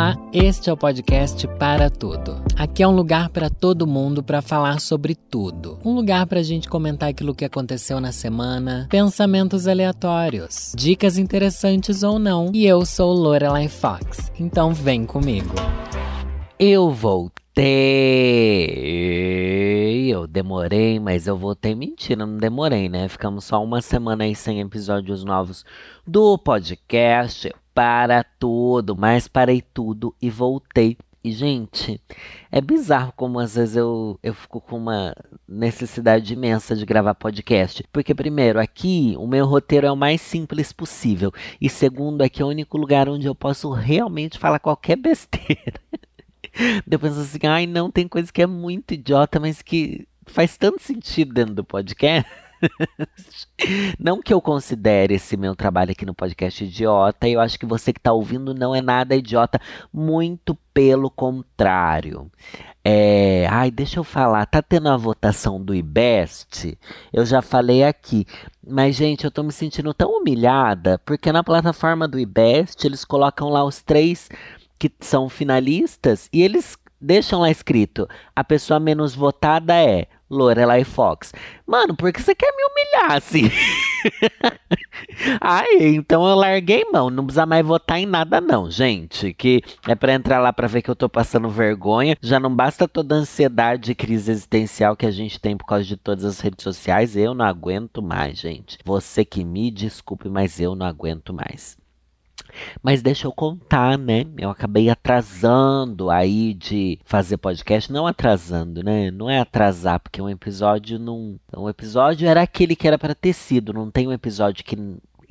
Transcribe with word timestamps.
Olá, 0.00 0.16
este 0.32 0.70
é 0.70 0.72
o 0.72 0.78
podcast 0.78 1.46
Para 1.58 1.90
Tudo. 1.90 2.42
Aqui 2.56 2.82
é 2.82 2.88
um 2.88 2.96
lugar 2.96 3.28
para 3.28 3.50
todo 3.50 3.86
mundo 3.86 4.22
para 4.22 4.40
falar 4.40 4.80
sobre 4.80 5.14
tudo. 5.14 5.78
Um 5.84 5.92
lugar 5.92 6.26
para 6.26 6.40
a 6.40 6.42
gente 6.42 6.70
comentar 6.70 7.10
aquilo 7.10 7.34
que 7.34 7.44
aconteceu 7.44 8.00
na 8.00 8.10
semana, 8.10 8.88
pensamentos 8.88 9.68
aleatórios, 9.68 10.72
dicas 10.74 11.18
interessantes 11.18 12.02
ou 12.02 12.18
não. 12.18 12.50
E 12.54 12.64
eu 12.64 12.86
sou 12.86 13.12
Lorelai 13.12 13.68
Fox, 13.68 14.32
então 14.40 14.72
vem 14.72 15.04
comigo. 15.04 15.54
Eu 16.58 16.90
voltei. 16.90 17.60
Eu 20.10 20.26
demorei, 20.26 20.98
mas 20.98 21.26
eu 21.26 21.36
voltei. 21.36 21.74
Mentira, 21.74 22.24
não 22.24 22.38
demorei, 22.38 22.88
né? 22.88 23.06
Ficamos 23.06 23.44
só 23.44 23.62
uma 23.62 23.82
semana 23.82 24.24
aí 24.24 24.34
sem 24.34 24.60
episódios 24.60 25.24
novos 25.24 25.62
do 26.06 26.38
podcast 26.38 27.52
para 27.80 28.22
tudo, 28.38 28.94
mas 28.94 29.26
parei 29.26 29.62
tudo 29.62 30.14
e 30.20 30.28
voltei. 30.28 30.98
E, 31.24 31.32
gente, 31.32 31.98
é 32.52 32.60
bizarro 32.60 33.10
como 33.16 33.40
às 33.40 33.54
vezes 33.54 33.74
eu, 33.74 34.18
eu 34.22 34.34
fico 34.34 34.60
com 34.60 34.76
uma 34.76 35.14
necessidade 35.48 36.30
imensa 36.34 36.76
de 36.76 36.84
gravar 36.84 37.14
podcast. 37.14 37.82
Porque, 37.90 38.14
primeiro, 38.14 38.60
aqui 38.60 39.14
o 39.18 39.26
meu 39.26 39.46
roteiro 39.46 39.86
é 39.86 39.90
o 39.90 39.96
mais 39.96 40.20
simples 40.20 40.74
possível. 40.74 41.32
E, 41.58 41.70
segundo, 41.70 42.20
aqui 42.20 42.42
é 42.42 42.44
o 42.44 42.48
único 42.48 42.76
lugar 42.76 43.08
onde 43.08 43.26
eu 43.26 43.34
posso 43.34 43.70
realmente 43.70 44.38
falar 44.38 44.58
qualquer 44.58 44.96
besteira. 45.00 45.80
Depois 46.86 47.16
assim, 47.16 47.38
ai, 47.48 47.66
não, 47.66 47.90
tem 47.90 48.06
coisa 48.06 48.30
que 48.30 48.42
é 48.42 48.46
muito 48.46 48.92
idiota, 48.92 49.40
mas 49.40 49.62
que 49.62 50.06
faz 50.26 50.58
tanto 50.58 50.82
sentido 50.82 51.32
dentro 51.32 51.54
do 51.54 51.64
podcast. 51.64 52.30
não 53.98 54.20
que 54.20 54.32
eu 54.32 54.40
considere 54.40 55.14
esse 55.14 55.36
meu 55.36 55.54
trabalho 55.54 55.92
aqui 55.92 56.04
no 56.04 56.14
podcast 56.14 56.64
idiota, 56.64 57.28
eu 57.28 57.40
acho 57.40 57.58
que 57.58 57.66
você 57.66 57.92
que 57.92 57.98
está 57.98 58.12
ouvindo 58.12 58.54
não 58.54 58.74
é 58.74 58.80
nada 58.80 59.16
idiota, 59.16 59.60
muito 59.92 60.56
pelo 60.72 61.10
contrário. 61.10 62.30
É, 62.84 63.46
ai, 63.50 63.70
deixa 63.70 64.00
eu 64.00 64.04
falar, 64.04 64.46
tá 64.46 64.62
tendo 64.62 64.88
a 64.88 64.96
votação 64.96 65.62
do 65.62 65.74
IBEST? 65.74 66.78
Eu 67.12 67.26
já 67.26 67.42
falei 67.42 67.84
aqui, 67.84 68.26
mas 68.66 68.96
gente, 68.96 69.24
eu 69.24 69.30
tô 69.30 69.42
me 69.42 69.52
sentindo 69.52 69.92
tão 69.92 70.18
humilhada, 70.18 70.98
porque 71.04 71.30
na 71.30 71.44
plataforma 71.44 72.08
do 72.08 72.18
IBEST 72.18 72.86
eles 72.86 73.04
colocam 73.04 73.50
lá 73.50 73.64
os 73.64 73.82
três 73.82 74.28
que 74.78 74.90
são 75.00 75.28
finalistas 75.28 76.28
e 76.32 76.42
eles 76.42 76.78
deixam 77.00 77.40
lá 77.40 77.50
escrito: 77.50 78.08
a 78.34 78.42
pessoa 78.42 78.80
menos 78.80 79.14
votada 79.14 79.74
é 79.74 80.06
Lorelai 80.30 80.84
Fox. 80.84 81.32
Mano, 81.66 81.96
por 81.96 82.12
que 82.12 82.22
você 82.22 82.34
quer 82.34 82.52
me 82.56 82.62
humilhar 82.64 83.16
assim? 83.16 83.50
Ai, 85.40 85.78
então 85.80 86.26
eu 86.28 86.36
larguei 86.36 86.84
mão. 86.92 87.10
Não 87.10 87.24
precisa 87.24 87.44
mais 87.46 87.66
votar 87.66 87.98
em 87.98 88.06
nada, 88.06 88.40
não, 88.40 88.70
gente. 88.70 89.34
Que 89.34 89.62
é 89.86 89.94
pra 89.94 90.14
entrar 90.14 90.38
lá 90.38 90.52
pra 90.52 90.68
ver 90.68 90.82
que 90.82 90.90
eu 90.90 90.96
tô 90.96 91.08
passando 91.08 91.48
vergonha. 91.48 92.16
Já 92.20 92.38
não 92.38 92.54
basta 92.54 92.86
toda 92.86 93.14
a 93.14 93.18
ansiedade 93.18 93.92
e 93.92 93.94
crise 93.94 94.30
existencial 94.30 94.96
que 94.96 95.06
a 95.06 95.10
gente 95.10 95.40
tem 95.40 95.56
por 95.56 95.66
causa 95.66 95.84
de 95.84 95.96
todas 95.96 96.24
as 96.24 96.40
redes 96.40 96.62
sociais. 96.62 97.16
Eu 97.16 97.34
não 97.34 97.44
aguento 97.44 98.00
mais, 98.02 98.38
gente. 98.38 98.78
Você 98.84 99.24
que 99.24 99.44
me 99.44 99.70
desculpe, 99.70 100.28
mas 100.28 100.60
eu 100.60 100.74
não 100.74 100.86
aguento 100.86 101.32
mais. 101.32 101.79
Mas 102.82 103.02
deixa 103.02 103.26
eu 103.26 103.32
contar, 103.32 103.98
né? 103.98 104.24
Eu 104.36 104.50
acabei 104.50 104.88
atrasando 104.88 106.10
aí 106.10 106.54
de 106.54 106.98
fazer 107.04 107.36
podcast. 107.36 107.92
Não 107.92 108.06
atrasando, 108.06 108.82
né? 108.82 109.10
Não 109.10 109.28
é 109.28 109.38
atrasar, 109.38 110.00
porque 110.00 110.20
um 110.20 110.28
episódio 110.28 110.98
não. 110.98 111.38
Um 111.56 111.68
episódio 111.68 112.28
era 112.28 112.42
aquele 112.42 112.76
que 112.76 112.86
era 112.86 112.98
para 112.98 113.14
ter 113.14 113.32
sido. 113.32 113.72
Não 113.72 113.90
tem 113.90 114.08
um 114.08 114.12
episódio 114.12 114.64
que 114.64 114.76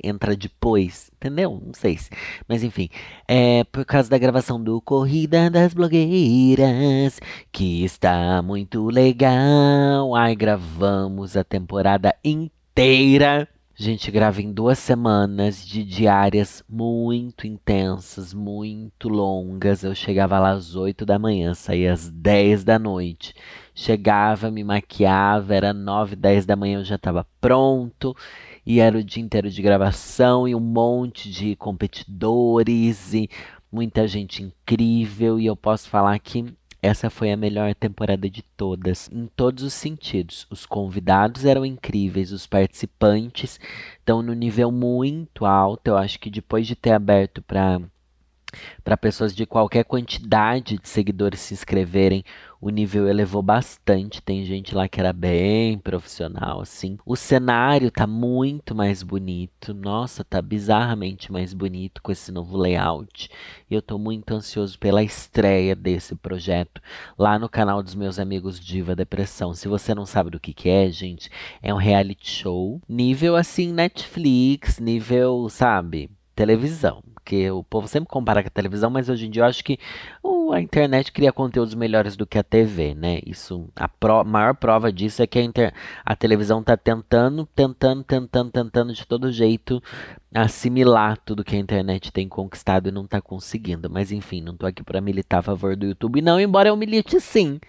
entra 0.02 0.34
depois, 0.36 1.10
entendeu? 1.16 1.60
Não 1.64 1.74
sei 1.74 1.96
se. 1.98 2.10
Mas 2.48 2.62
enfim, 2.62 2.88
é 3.28 3.64
por 3.64 3.84
causa 3.84 4.08
da 4.08 4.18
gravação 4.18 4.62
do 4.62 4.80
Corrida 4.80 5.50
das 5.50 5.74
Blogueiras, 5.74 7.20
que 7.52 7.84
está 7.84 8.42
muito 8.42 8.86
legal. 8.86 10.14
Ai, 10.14 10.34
gravamos 10.34 11.36
a 11.36 11.44
temporada 11.44 12.14
inteira. 12.24 13.48
Gente 13.80 14.10
grava 14.10 14.42
em 14.42 14.52
duas 14.52 14.78
semanas 14.78 15.66
de 15.66 15.82
diárias 15.82 16.62
muito 16.68 17.46
intensas, 17.46 18.34
muito 18.34 19.08
longas. 19.08 19.82
Eu 19.82 19.94
chegava 19.94 20.38
lá 20.38 20.50
às 20.50 20.76
8 20.76 21.06
da 21.06 21.18
manhã, 21.18 21.54
saía 21.54 21.90
às 21.90 22.10
10 22.10 22.62
da 22.62 22.78
noite. 22.78 23.34
Chegava, 23.74 24.50
me 24.50 24.62
maquiava, 24.62 25.54
era 25.54 25.72
9, 25.72 26.14
10 26.14 26.44
da 26.44 26.56
manhã 26.56 26.80
eu 26.80 26.84
já 26.84 26.96
estava 26.96 27.26
pronto. 27.40 28.14
E 28.66 28.80
era 28.80 28.98
o 28.98 29.02
dia 29.02 29.22
inteiro 29.22 29.48
de 29.48 29.62
gravação 29.62 30.46
e 30.46 30.54
um 30.54 30.60
monte 30.60 31.30
de 31.30 31.56
competidores 31.56 33.14
e 33.14 33.30
muita 33.72 34.06
gente 34.06 34.42
incrível. 34.42 35.40
E 35.40 35.46
eu 35.46 35.56
posso 35.56 35.88
falar 35.88 36.18
que 36.18 36.44
essa 36.82 37.10
foi 37.10 37.30
a 37.30 37.36
melhor 37.36 37.74
temporada 37.74 38.28
de 38.28 38.42
todas, 38.42 39.10
em 39.12 39.26
todos 39.26 39.62
os 39.62 39.74
sentidos. 39.74 40.46
Os 40.50 40.64
convidados 40.64 41.44
eram 41.44 41.64
incríveis, 41.64 42.32
os 42.32 42.46
participantes 42.46 43.60
estão 43.98 44.22
no 44.22 44.32
nível 44.32 44.72
muito 44.72 45.44
alto. 45.44 45.88
Eu 45.88 45.96
acho 45.96 46.18
que 46.18 46.30
depois 46.30 46.66
de 46.66 46.74
ter 46.74 46.92
aberto 46.92 47.42
para 47.42 47.80
para 48.82 48.96
pessoas 48.96 49.34
de 49.34 49.46
qualquer 49.46 49.84
quantidade 49.84 50.78
de 50.78 50.88
seguidores 50.88 51.40
se 51.40 51.54
inscreverem, 51.54 52.24
o 52.60 52.68
nível 52.68 53.08
elevou 53.08 53.42
bastante. 53.42 54.20
Tem 54.20 54.44
gente 54.44 54.74
lá 54.74 54.86
que 54.86 55.00
era 55.00 55.12
bem 55.12 55.78
profissional, 55.78 56.60
assim. 56.60 56.98
O 57.06 57.16
cenário 57.16 57.90
tá 57.90 58.06
muito 58.06 58.74
mais 58.74 59.02
bonito. 59.02 59.72
Nossa, 59.72 60.22
tá 60.22 60.42
bizarramente 60.42 61.32
mais 61.32 61.54
bonito 61.54 62.02
com 62.02 62.12
esse 62.12 62.30
novo 62.30 62.58
layout. 62.58 63.30
E 63.70 63.74
eu 63.74 63.80
tô 63.80 63.98
muito 63.98 64.34
ansioso 64.34 64.78
pela 64.78 65.02
estreia 65.02 65.74
desse 65.74 66.14
projeto 66.14 66.82
lá 67.18 67.38
no 67.38 67.48
canal 67.48 67.82
dos 67.82 67.94
meus 67.94 68.18
amigos 68.18 68.60
Diva 68.60 68.94
Depressão. 68.94 69.54
Se 69.54 69.66
você 69.66 69.94
não 69.94 70.04
sabe 70.04 70.30
do 70.30 70.40
que, 70.40 70.52
que 70.52 70.68
é, 70.68 70.90
gente, 70.90 71.30
é 71.62 71.72
um 71.72 71.78
reality 71.78 72.28
show 72.28 72.80
nível 72.88 73.36
assim 73.36 73.72
Netflix, 73.72 74.78
nível, 74.78 75.48
sabe, 75.48 76.10
televisão 76.34 77.02
porque 77.30 77.48
o 77.48 77.62
povo 77.62 77.86
sempre 77.86 78.08
compara 78.08 78.42
com 78.42 78.48
a 78.48 78.50
televisão, 78.50 78.90
mas 78.90 79.08
hoje 79.08 79.28
em 79.28 79.30
dia 79.30 79.42
eu 79.42 79.46
acho 79.46 79.62
que 79.62 79.78
uh, 80.20 80.52
a 80.52 80.60
internet 80.60 81.12
cria 81.12 81.32
conteúdos 81.32 81.76
melhores 81.76 82.16
do 82.16 82.26
que 82.26 82.36
a 82.36 82.42
TV, 82.42 82.92
né? 82.92 83.20
Isso, 83.24 83.68
a 83.76 83.86
pro, 83.86 84.24
maior 84.24 84.52
prova 84.56 84.92
disso 84.92 85.22
é 85.22 85.28
que 85.28 85.38
a, 85.38 85.42
inter, 85.42 85.72
a 86.04 86.16
televisão 86.16 86.58
está 86.58 86.76
tentando, 86.76 87.46
tentando, 87.54 88.02
tentando, 88.02 88.50
tentando 88.50 88.92
de 88.92 89.06
todo 89.06 89.30
jeito 89.30 89.80
assimilar 90.34 91.18
tudo 91.18 91.44
que 91.44 91.54
a 91.54 91.58
internet 91.58 92.10
tem 92.12 92.28
conquistado 92.28 92.88
e 92.88 92.92
não 92.92 93.04
está 93.04 93.20
conseguindo. 93.20 93.88
Mas 93.88 94.10
enfim, 94.10 94.40
não 94.40 94.54
estou 94.54 94.68
aqui 94.68 94.82
para 94.82 95.00
militar 95.00 95.38
a 95.38 95.42
favor 95.42 95.76
do 95.76 95.86
YouTube, 95.86 96.20
não, 96.20 96.40
embora 96.40 96.70
eu 96.70 96.76
milite 96.76 97.20
sim. 97.20 97.60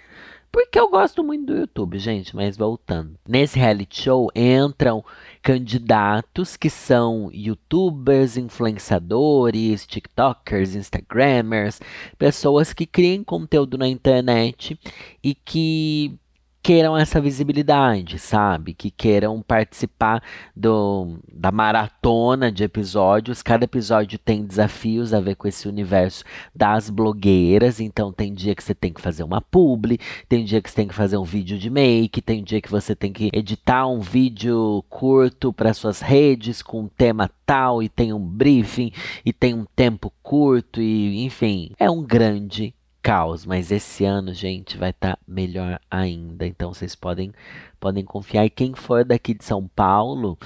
Porque 0.51 0.77
eu 0.77 0.89
gosto 0.89 1.23
muito 1.23 1.45
do 1.45 1.57
YouTube, 1.57 1.97
gente, 1.97 2.35
mas 2.35 2.57
voltando. 2.57 3.17
Nesse 3.25 3.57
reality 3.57 4.03
show 4.03 4.29
entram 4.35 5.03
candidatos 5.41 6.57
que 6.57 6.69
são 6.69 7.29
youtubers, 7.31 8.35
influenciadores, 8.35 9.87
tiktokers, 9.87 10.75
instagramers, 10.75 11.79
pessoas 12.17 12.73
que 12.73 12.85
criam 12.85 13.23
conteúdo 13.23 13.77
na 13.77 13.87
internet 13.87 14.77
e 15.23 15.33
que 15.33 16.19
queiram 16.61 16.95
essa 16.95 17.19
visibilidade, 17.19 18.19
sabe? 18.19 18.73
Que 18.73 18.91
queiram 18.91 19.41
participar 19.41 20.21
do, 20.55 21.19
da 21.33 21.51
maratona 21.51 22.51
de 22.51 22.63
episódios. 22.63 23.41
Cada 23.41 23.65
episódio 23.65 24.19
tem 24.19 24.45
desafios 24.45 25.13
a 25.13 25.19
ver 25.19 25.35
com 25.35 25.47
esse 25.47 25.67
universo 25.67 26.23
das 26.55 26.89
blogueiras. 26.89 27.79
Então 27.79 28.11
tem 28.13 28.33
dia 28.33 28.55
que 28.55 28.63
você 28.63 28.75
tem 28.75 28.93
que 28.93 29.01
fazer 29.01 29.23
uma 29.23 29.41
publi, 29.41 29.99
tem 30.29 30.45
dia 30.45 30.61
que 30.61 30.69
você 30.69 30.75
tem 30.75 30.87
que 30.87 30.95
fazer 30.95 31.17
um 31.17 31.23
vídeo 31.23 31.57
de 31.57 31.69
make, 31.69 32.21
tem 32.21 32.43
dia 32.43 32.61
que 32.61 32.69
você 32.71 32.95
tem 32.95 33.11
que 33.11 33.29
editar 33.33 33.87
um 33.87 33.99
vídeo 33.99 34.83
curto 34.89 35.51
para 35.51 35.73
suas 35.73 35.99
redes 36.01 36.61
com 36.61 36.81
um 36.81 36.87
tema 36.87 37.29
tal 37.45 37.81
e 37.81 37.89
tem 37.89 38.13
um 38.13 38.19
briefing 38.19 38.91
e 39.25 39.33
tem 39.33 39.53
um 39.53 39.65
tempo 39.75 40.11
curto 40.21 40.81
e 40.81 41.23
enfim, 41.23 41.71
é 41.79 41.89
um 41.89 42.03
grande 42.03 42.73
caos, 43.01 43.45
mas 43.45 43.71
esse 43.71 44.05
ano, 44.05 44.33
gente, 44.33 44.77
vai 44.77 44.91
estar 44.91 45.15
tá 45.15 45.21
melhor 45.27 45.79
ainda. 45.89 46.45
Então 46.45 46.73
vocês 46.73 46.95
podem 46.95 47.31
podem 47.79 48.05
confiar. 48.05 48.45
E 48.45 48.49
quem 48.49 48.73
for 48.73 49.03
daqui 49.03 49.33
de 49.33 49.43
São 49.43 49.67
Paulo, 49.67 50.37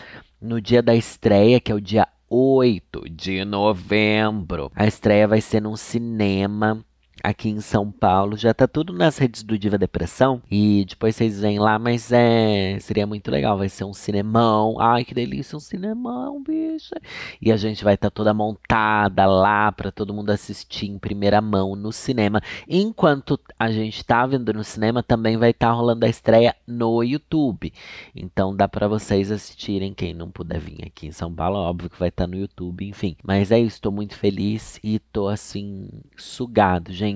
no 0.42 0.62
dia 0.62 0.82
da 0.82 0.96
estreia, 0.96 1.60
que 1.60 1.72
é 1.72 1.76
o 1.76 1.82
dia 1.82 2.08
8 2.30 3.10
de 3.10 3.46
novembro, 3.46 4.72
a 4.76 4.88
estreia 4.88 5.28
vai 5.28 5.42
ser 5.42 5.62
num 5.62 5.76
cinema 5.76 6.84
aqui 7.26 7.50
em 7.50 7.60
São 7.60 7.92
Paulo. 7.92 8.38
Já 8.38 8.54
tá 8.54 8.68
tudo 8.68 8.94
nas 8.94 9.18
redes 9.18 9.42
do 9.44 9.58
Diva 9.58 9.78
Depressão. 9.78 10.42
E 10.50 10.86
depois 10.88 11.16
vocês 11.16 11.42
vêm 11.42 11.60
lá, 11.60 11.80
mas 11.80 12.12
é. 12.12 12.78
Seria 12.80 13.08
muito 13.08 13.32
legal. 13.32 13.58
Vai 13.58 13.70
ser 13.70 13.84
um 13.84 13.94
cinemão. 13.94 14.80
Ai, 14.80 15.04
que 15.04 15.14
delícia, 15.14 15.58
um 15.58 15.60
cinemão, 15.60 16.42
bicha. 16.44 16.96
E 17.42 17.52
a 17.52 17.58
gente 17.58 17.84
vai 17.84 17.96
estar 17.96 18.10
tá 18.10 18.16
toda 18.16 18.34
montada 18.34 19.26
lá 19.26 19.72
para 19.72 19.92
todo 19.92 20.14
mundo 20.14 20.30
assistir 20.30 20.88
em 20.88 21.00
primeira 21.00 21.42
mão 21.42 21.76
no 21.76 21.92
cinema. 21.92 22.42
Enquanto 22.70 23.40
a 23.58 23.72
gente 23.72 24.04
tá 24.04 24.26
vendo 24.26 24.54
no 24.54 24.64
cinema, 24.64 25.02
também 25.02 25.38
vai 25.38 25.50
estar 25.50 25.68
tá 25.68 25.74
rolando 25.74 26.06
a 26.06 26.10
estreia 26.10 26.56
no 26.68 27.04
YouTube. 27.04 27.74
Então 28.16 28.56
dá 28.56 28.68
para 28.68 28.88
vocês 28.88 29.32
assistirem. 29.32 29.94
Quem 29.94 30.14
não 30.14 30.30
puder 30.30 30.60
vir 30.60 30.86
aqui 30.86 31.08
em 31.08 31.12
São 31.12 31.34
Paulo, 31.34 31.58
óbvio 31.58 31.90
que 31.90 32.00
vai 32.00 32.10
estar 32.10 32.26
tá 32.26 32.28
no 32.28 32.38
YouTube, 32.38 32.88
enfim. 32.88 33.16
Mas 33.24 33.52
é 33.52 33.60
isso, 33.60 33.82
tô 33.82 33.92
muito 33.92 34.16
feliz 34.16 34.80
e 34.84 35.00
tô 35.00 35.28
assim, 35.28 35.90
sugado, 36.16 36.94
gente. 36.94 37.15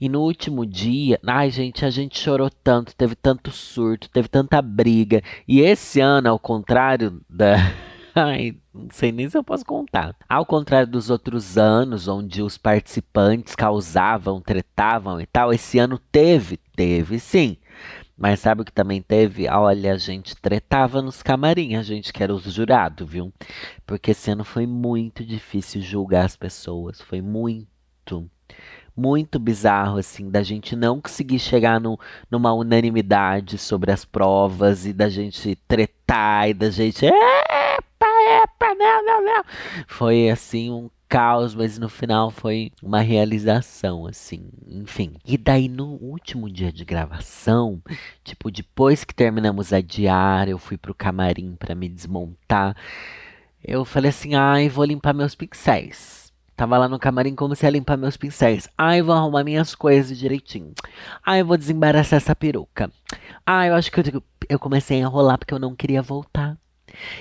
E 0.00 0.08
no 0.08 0.20
último 0.20 0.66
dia, 0.66 1.18
ai 1.26 1.50
gente, 1.50 1.84
a 1.84 1.90
gente 1.90 2.18
chorou 2.18 2.50
tanto, 2.50 2.94
teve 2.94 3.14
tanto 3.14 3.50
surto, 3.50 4.10
teve 4.10 4.28
tanta 4.28 4.60
briga. 4.60 5.22
E 5.46 5.60
esse 5.60 6.00
ano, 6.00 6.28
ao 6.28 6.38
contrário 6.38 7.20
da. 7.28 7.56
Ai, 8.16 8.56
não 8.72 8.86
sei 8.92 9.10
nem 9.10 9.28
se 9.28 9.36
eu 9.36 9.42
posso 9.42 9.64
contar. 9.64 10.14
Ao 10.28 10.46
contrário 10.46 10.86
dos 10.86 11.10
outros 11.10 11.58
anos, 11.58 12.06
onde 12.06 12.42
os 12.42 12.56
participantes 12.56 13.56
causavam, 13.56 14.40
tretavam 14.40 15.20
e 15.20 15.26
tal, 15.26 15.52
esse 15.52 15.80
ano 15.80 15.98
teve, 16.12 16.58
teve 16.76 17.18
sim. 17.18 17.56
Mas 18.16 18.38
sabe 18.40 18.62
o 18.62 18.64
que 18.64 18.72
também 18.72 19.02
teve? 19.02 19.48
Olha, 19.48 19.92
a 19.92 19.98
gente 19.98 20.36
tretava 20.36 21.02
nos 21.02 21.22
camarim, 21.22 21.74
a 21.74 21.82
gente 21.82 22.12
que 22.12 22.22
era 22.22 22.32
os 22.32 22.44
jurados, 22.44 23.08
viu? 23.08 23.32
Porque 23.84 24.12
esse 24.12 24.30
ano 24.30 24.44
foi 24.44 24.66
muito 24.66 25.24
difícil 25.24 25.80
julgar 25.82 26.24
as 26.24 26.36
pessoas. 26.36 27.00
Foi 27.00 27.20
muito, 27.20 28.30
muito 28.96 29.38
bizarro, 29.38 29.98
assim, 29.98 30.30
da 30.30 30.42
gente 30.42 30.76
não 30.76 31.00
conseguir 31.00 31.38
chegar 31.38 31.80
no, 31.80 31.98
numa 32.30 32.52
unanimidade 32.52 33.58
sobre 33.58 33.90
as 33.90 34.04
provas 34.04 34.86
e 34.86 34.92
da 34.92 35.08
gente 35.08 35.56
tretar 35.68 36.48
e 36.48 36.54
da 36.54 36.70
gente. 36.70 37.04
Epa, 37.06 38.06
epa, 38.42 38.74
não, 38.74 39.04
não, 39.04 39.24
não. 39.24 39.44
Foi 39.86 40.30
assim 40.30 40.70
um 40.70 40.88
caos, 41.08 41.54
mas 41.54 41.78
no 41.78 41.88
final 41.88 42.30
foi 42.30 42.72
uma 42.82 43.00
realização, 43.00 44.06
assim, 44.06 44.48
enfim. 44.66 45.14
E 45.24 45.38
daí 45.38 45.68
no 45.68 45.92
último 46.02 46.50
dia 46.50 46.72
de 46.72 46.84
gravação, 46.84 47.80
tipo, 48.24 48.50
depois 48.50 49.04
que 49.04 49.14
terminamos 49.14 49.72
a 49.72 49.80
diária, 49.80 50.50
eu 50.50 50.58
fui 50.58 50.76
pro 50.76 50.94
camarim 50.94 51.54
para 51.56 51.74
me 51.74 51.88
desmontar. 51.88 52.76
Eu 53.62 53.84
falei 53.84 54.10
assim: 54.10 54.34
ai, 54.34 54.68
vou 54.68 54.84
limpar 54.84 55.14
meus 55.14 55.34
pincéis. 55.34 56.23
Tava 56.56 56.78
lá 56.78 56.88
no 56.88 56.98
camarim 56.98 57.34
como 57.34 57.56
se 57.56 57.66
ia 57.66 57.70
limpar 57.70 57.96
meus 57.96 58.16
pincéis. 58.16 58.68
Ai, 58.78 59.02
vou 59.02 59.14
arrumar 59.14 59.42
minhas 59.42 59.74
coisas 59.74 60.16
direitinho. 60.16 60.72
Ai, 61.24 61.42
vou 61.42 61.56
desembaraçar 61.56 62.18
essa 62.18 62.36
peruca. 62.36 62.90
Ai, 63.44 63.70
eu 63.70 63.74
acho 63.74 63.90
que 63.90 64.00
eu, 64.00 64.22
eu 64.48 64.58
comecei 64.58 64.98
a 64.98 65.00
enrolar 65.00 65.38
porque 65.38 65.52
eu 65.52 65.58
não 65.58 65.74
queria 65.74 66.00
voltar. 66.00 66.56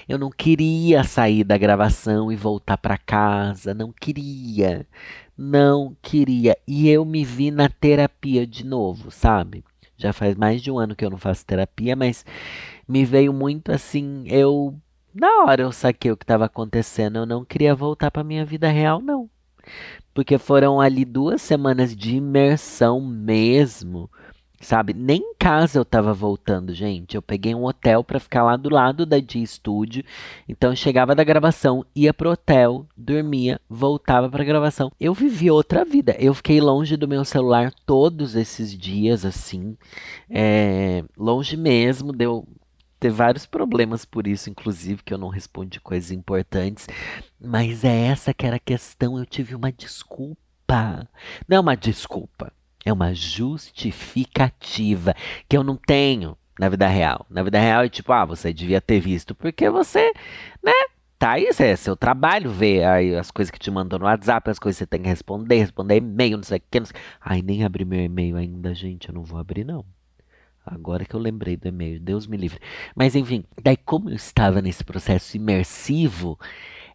Eu 0.07 0.19
não 0.19 0.29
queria 0.29 1.03
sair 1.03 1.43
da 1.43 1.57
gravação 1.57 2.31
e 2.31 2.35
voltar 2.35 2.77
para 2.77 2.97
casa, 2.97 3.73
não 3.73 3.91
queria. 3.91 4.87
Não 5.35 5.97
queria. 6.01 6.55
E 6.67 6.87
eu 6.89 7.03
me 7.03 7.25
vi 7.25 7.49
na 7.49 7.67
terapia 7.67 8.45
de 8.45 8.63
novo, 8.63 9.09
sabe? 9.09 9.63
Já 9.97 10.13
faz 10.13 10.35
mais 10.35 10.61
de 10.61 10.69
um 10.69 10.77
ano 10.77 10.95
que 10.95 11.03
eu 11.03 11.09
não 11.09 11.17
faço 11.17 11.45
terapia, 11.45 11.95
mas 11.95 12.23
me 12.87 13.03
veio 13.05 13.33
muito 13.33 13.71
assim, 13.71 14.25
eu 14.27 14.77
na 15.13 15.43
hora 15.43 15.61
eu 15.61 15.71
saquei 15.71 16.11
o 16.11 16.17
que 16.17 16.23
estava 16.23 16.45
acontecendo, 16.45 17.17
eu 17.17 17.25
não 17.25 17.45
queria 17.45 17.75
voltar 17.75 18.11
para 18.11 18.23
minha 18.23 18.45
vida 18.45 18.67
real, 18.69 19.01
não. 19.01 19.29
Porque 20.13 20.37
foram 20.37 20.79
ali 20.79 21.05
duas 21.05 21.41
semanas 21.41 21.95
de 21.95 22.17
imersão 22.17 23.01
mesmo 23.01 24.09
sabe? 24.63 24.93
Nem 24.93 25.19
em 25.19 25.35
casa 25.37 25.77
eu 25.77 25.85
tava 25.85 26.13
voltando, 26.13 26.73
gente. 26.73 27.15
Eu 27.15 27.21
peguei 27.21 27.53
um 27.53 27.65
hotel 27.65 28.03
para 28.03 28.19
ficar 28.19 28.43
lá 28.43 28.55
do 28.55 28.69
lado 28.69 29.05
da 29.05 29.19
G 29.19 29.45
Studio. 29.45 30.03
Então 30.47 30.71
eu 30.71 30.75
chegava 30.75 31.13
da 31.13 31.23
gravação, 31.23 31.85
ia 31.95 32.13
pro 32.13 32.31
hotel, 32.31 32.85
dormia, 32.97 33.59
voltava 33.69 34.29
pra 34.29 34.43
gravação. 34.43 34.91
Eu 34.99 35.13
vivi 35.13 35.51
outra 35.51 35.85
vida. 35.85 36.15
Eu 36.19 36.33
fiquei 36.33 36.59
longe 36.59 36.97
do 36.97 37.07
meu 37.07 37.23
celular 37.25 37.71
todos 37.85 38.35
esses 38.35 38.75
dias, 38.75 39.25
assim. 39.25 39.77
É, 40.29 41.03
longe 41.17 41.57
mesmo, 41.57 42.11
deu 42.11 42.47
ter 43.03 43.11
vários 43.11 43.45
problemas 43.45 44.05
por 44.05 44.25
isso, 44.27 44.49
inclusive, 44.49 45.03
que 45.03 45.13
eu 45.13 45.17
não 45.17 45.27
respondi 45.27 45.81
coisas 45.81 46.11
importantes. 46.11 46.87
Mas 47.39 47.83
é 47.83 48.07
essa 48.07 48.33
que 48.33 48.45
era 48.45 48.55
a 48.55 48.59
questão. 48.59 49.17
Eu 49.17 49.25
tive 49.25 49.53
uma 49.55 49.71
desculpa. 49.71 51.07
Não 51.47 51.57
é 51.57 51.59
uma 51.59 51.75
desculpa 51.75 52.51
é 52.85 52.91
uma 52.91 53.13
justificativa 53.13 55.15
que 55.47 55.55
eu 55.55 55.63
não 55.63 55.77
tenho 55.77 56.37
na 56.59 56.67
vida 56.69 56.87
real. 56.87 57.25
Na 57.29 57.41
vida 57.41 57.57
real 57.59 57.83
é 57.83 57.89
tipo, 57.89 58.11
ah, 58.11 58.25
você 58.25 58.53
devia 58.53 58.81
ter 58.81 58.99
visto, 58.99 59.33
porque 59.33 59.69
você, 59.69 60.11
né? 60.61 60.73
Tá 61.17 61.31
aí, 61.31 61.47
é 61.57 61.75
seu 61.77 61.95
trabalho 61.95 62.51
ver 62.51 62.83
aí 62.83 63.15
as 63.15 63.31
coisas 63.31 63.49
que 63.49 63.57
te 63.57 63.71
mandam 63.71 63.97
no 63.97 64.03
WhatsApp, 64.05 64.49
as 64.49 64.59
coisas 64.59 64.77
que 64.77 64.83
você 64.83 64.87
tem 64.87 65.01
que 65.01 65.07
responder, 65.07 65.59
responder 65.59 65.95
e-mail, 65.95 66.35
não 66.35 66.43
sei 66.43 66.57
o 66.57 66.61
que. 66.69 66.81
Não 66.81 66.85
sei... 66.85 66.97
Ai, 67.21 67.41
nem 67.41 67.63
abri 67.63 67.85
meu 67.85 68.01
e-mail 68.01 68.35
ainda, 68.35 68.75
gente. 68.75 69.07
Eu 69.07 69.15
não 69.15 69.23
vou 69.23 69.39
abrir, 69.39 69.63
não. 69.63 69.85
Agora 70.65 71.05
que 71.05 71.13
eu 71.13 71.19
lembrei 71.19 71.57
do 71.57 71.67
e-mail, 71.67 71.99
Deus 71.99 72.25
me 72.25 72.37
livre. 72.37 72.59
Mas 72.95 73.15
enfim, 73.15 73.43
daí 73.61 73.77
como 73.77 74.09
eu 74.09 74.15
estava 74.15 74.61
nesse 74.61 74.83
processo 74.83 75.35
imersivo, 75.35 76.39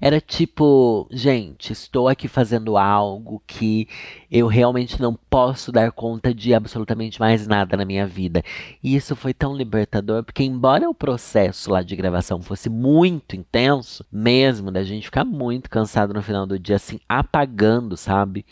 era 0.00 0.20
tipo, 0.20 1.08
gente, 1.10 1.72
estou 1.72 2.08
aqui 2.08 2.28
fazendo 2.28 2.76
algo 2.76 3.42
que 3.46 3.88
eu 4.30 4.46
realmente 4.46 5.00
não 5.00 5.12
posso 5.12 5.72
dar 5.72 5.90
conta 5.90 6.32
de 6.32 6.54
absolutamente 6.54 7.18
mais 7.18 7.46
nada 7.48 7.76
na 7.76 7.84
minha 7.84 8.06
vida. 8.06 8.42
E 8.82 8.94
isso 8.94 9.16
foi 9.16 9.34
tão 9.34 9.56
libertador, 9.56 10.22
porque 10.22 10.44
embora 10.44 10.88
o 10.88 10.94
processo 10.94 11.70
lá 11.72 11.82
de 11.82 11.96
gravação 11.96 12.40
fosse 12.40 12.70
muito 12.70 13.34
intenso, 13.34 14.04
mesmo 14.10 14.70
da 14.70 14.84
gente 14.84 15.06
ficar 15.06 15.24
muito 15.24 15.68
cansado 15.68 16.14
no 16.14 16.22
final 16.22 16.46
do 16.46 16.58
dia, 16.58 16.76
assim, 16.76 17.00
apagando, 17.08 17.96
sabe? 17.96 18.46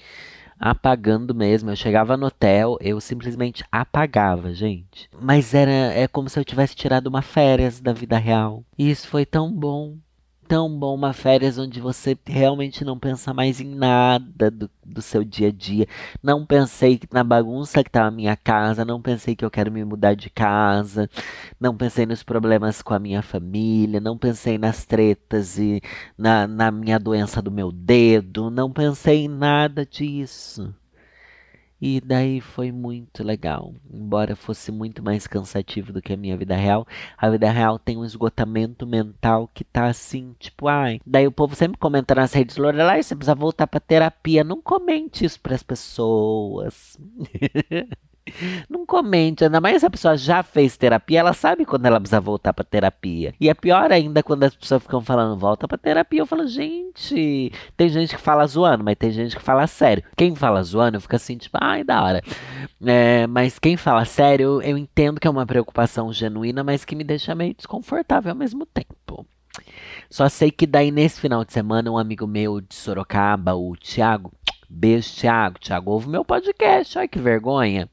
Apagando 0.58 1.34
mesmo. 1.34 1.70
Eu 1.70 1.76
chegava 1.76 2.16
no 2.16 2.26
hotel, 2.26 2.76
eu 2.80 3.00
simplesmente 3.00 3.64
apagava, 3.70 4.52
gente. 4.52 5.08
Mas 5.20 5.54
era 5.54 5.70
é 5.70 6.08
como 6.08 6.28
se 6.28 6.38
eu 6.38 6.44
tivesse 6.44 6.74
tirado 6.74 7.06
uma 7.06 7.22
férias 7.22 7.80
da 7.80 7.92
vida 7.92 8.18
real. 8.18 8.64
E 8.78 8.90
isso 8.90 9.08
foi 9.08 9.24
tão 9.24 9.52
bom 9.52 9.96
tão 10.46 10.70
bom 10.78 10.94
uma 10.94 11.12
férias 11.12 11.58
onde 11.58 11.80
você 11.80 12.16
realmente 12.24 12.84
não 12.84 12.98
pensa 12.98 13.34
mais 13.34 13.60
em 13.60 13.74
nada 13.74 14.50
do, 14.50 14.70
do 14.84 15.02
seu 15.02 15.24
dia 15.24 15.48
a 15.48 15.52
dia. 15.52 15.86
Não 16.22 16.46
pensei 16.46 17.00
na 17.12 17.24
bagunça 17.24 17.82
que 17.82 17.90
tá 17.90 18.04
na 18.04 18.10
minha 18.10 18.36
casa, 18.36 18.84
não 18.84 19.02
pensei 19.02 19.34
que 19.34 19.44
eu 19.44 19.50
quero 19.50 19.70
me 19.72 19.84
mudar 19.84 20.14
de 20.14 20.30
casa, 20.30 21.10
não 21.60 21.76
pensei 21.76 22.06
nos 22.06 22.22
problemas 22.22 22.82
com 22.82 22.94
a 22.94 22.98
minha 22.98 23.22
família, 23.22 24.00
não 24.00 24.16
pensei 24.16 24.58
nas 24.58 24.84
tretas 24.84 25.58
e 25.58 25.82
na, 26.16 26.46
na 26.46 26.70
minha 26.70 26.98
doença 26.98 27.42
do 27.42 27.50
meu 27.50 27.72
dedo, 27.72 28.50
não 28.50 28.70
pensei 28.72 29.24
em 29.24 29.28
nada 29.28 29.84
disso. 29.84 30.74
E 31.80 32.00
daí 32.00 32.40
foi 32.40 32.72
muito 32.72 33.22
legal. 33.22 33.74
Embora 33.92 34.34
fosse 34.34 34.72
muito 34.72 35.02
mais 35.02 35.26
cansativo 35.26 35.92
do 35.92 36.00
que 36.00 36.12
a 36.12 36.16
minha 36.16 36.36
vida 36.36 36.56
real, 36.56 36.86
a 37.18 37.28
vida 37.28 37.50
real 37.50 37.78
tem 37.78 37.96
um 37.96 38.04
esgotamento 38.04 38.86
mental 38.86 39.50
que 39.52 39.62
tá 39.62 39.86
assim, 39.86 40.34
tipo, 40.38 40.68
ai. 40.68 41.00
Daí 41.06 41.26
o 41.26 41.32
povo 41.32 41.54
sempre 41.54 41.78
comenta 41.78 42.14
nas 42.14 42.32
redes, 42.32 42.56
Lorelai, 42.56 43.02
você 43.02 43.14
precisa 43.14 43.34
voltar 43.34 43.66
pra 43.66 43.80
terapia. 43.80 44.42
Não 44.42 44.60
comente 44.62 45.24
isso 45.24 45.40
pras 45.40 45.62
pessoas. 45.62 46.98
Não 48.68 48.84
comente, 48.84 49.44
ainda 49.44 49.60
mais 49.60 49.80
se 49.80 49.86
a 49.86 49.90
pessoa 49.90 50.16
já 50.16 50.42
fez 50.42 50.76
terapia, 50.76 51.20
ela 51.20 51.32
sabe 51.32 51.64
quando 51.64 51.86
ela 51.86 52.00
precisa 52.00 52.20
voltar 52.20 52.52
pra 52.52 52.64
terapia. 52.64 53.34
E 53.40 53.48
é 53.48 53.54
pior 53.54 53.90
ainda 53.92 54.22
quando 54.22 54.44
as 54.44 54.54
pessoas 54.54 54.82
ficam 54.82 55.00
falando, 55.00 55.38
volta 55.38 55.66
pra 55.68 55.78
terapia. 55.78 56.20
Eu 56.20 56.26
falo, 56.26 56.46
gente, 56.46 57.52
tem 57.76 57.88
gente 57.88 58.16
que 58.16 58.20
fala 58.20 58.46
zoando, 58.46 58.84
mas 58.84 58.96
tem 58.96 59.10
gente 59.10 59.36
que 59.36 59.42
fala 59.42 59.66
sério. 59.66 60.02
Quem 60.16 60.34
fala 60.34 60.62
zoando, 60.62 60.96
eu 60.96 61.00
fico 61.00 61.16
assim, 61.16 61.36
tipo, 61.36 61.56
ai, 61.60 61.84
da 61.84 62.02
hora. 62.02 62.22
É, 62.84 63.26
mas 63.26 63.58
quem 63.58 63.76
fala 63.76 64.04
sério, 64.04 64.60
eu 64.62 64.76
entendo 64.76 65.20
que 65.20 65.26
é 65.26 65.30
uma 65.30 65.46
preocupação 65.46 66.12
genuína, 66.12 66.62
mas 66.64 66.84
que 66.84 66.96
me 66.96 67.04
deixa 67.04 67.34
meio 67.34 67.54
desconfortável 67.54 68.32
ao 68.32 68.38
mesmo 68.38 68.66
tempo. 68.66 69.26
Só 70.10 70.28
sei 70.28 70.50
que 70.50 70.66
daí 70.66 70.90
nesse 70.90 71.20
final 71.20 71.44
de 71.44 71.52
semana, 71.52 71.90
um 71.90 71.98
amigo 71.98 72.26
meu 72.26 72.60
de 72.60 72.74
Sorocaba, 72.74 73.54
o 73.54 73.74
Thiago, 73.76 74.32
Beijo, 74.68 75.14
Thiago. 75.14 75.58
Thiago 75.58 75.90
ouve 75.90 76.08
meu 76.08 76.24
podcast. 76.24 76.98
Ai, 76.98 77.08
que 77.08 77.18
vergonha. 77.18 77.88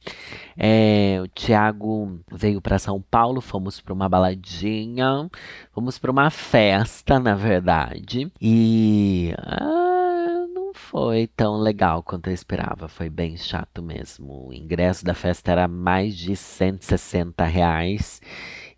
É, 0.58 1.20
o 1.24 1.28
Thiago 1.28 2.20
veio 2.32 2.60
para 2.62 2.80
São 2.80 3.02
Paulo. 3.02 3.42
Fomos 3.42 3.80
para 3.80 3.94
uma 3.94 4.10
baladinha. 4.10 5.30
Fomos 5.72 6.00
para 6.00 6.12
uma 6.12 6.30
festa, 6.30 7.20
na 7.20 7.36
verdade. 7.36 8.32
E. 8.42 9.34
Ah, 9.38 10.46
não 10.54 10.74
foi 10.74 11.28
tão 11.28 11.58
legal 11.58 12.02
quanto 12.02 12.28
eu 12.28 12.34
esperava. 12.34 12.88
Foi 12.88 13.10
bem 13.10 13.38
chato 13.38 13.82
mesmo. 13.82 14.48
O 14.48 14.54
ingresso 14.54 15.06
da 15.06 15.14
festa 15.14 15.52
era 15.52 15.68
mais 15.68 16.16
de 16.18 16.36
160 16.36 17.44
reais. 17.46 18.22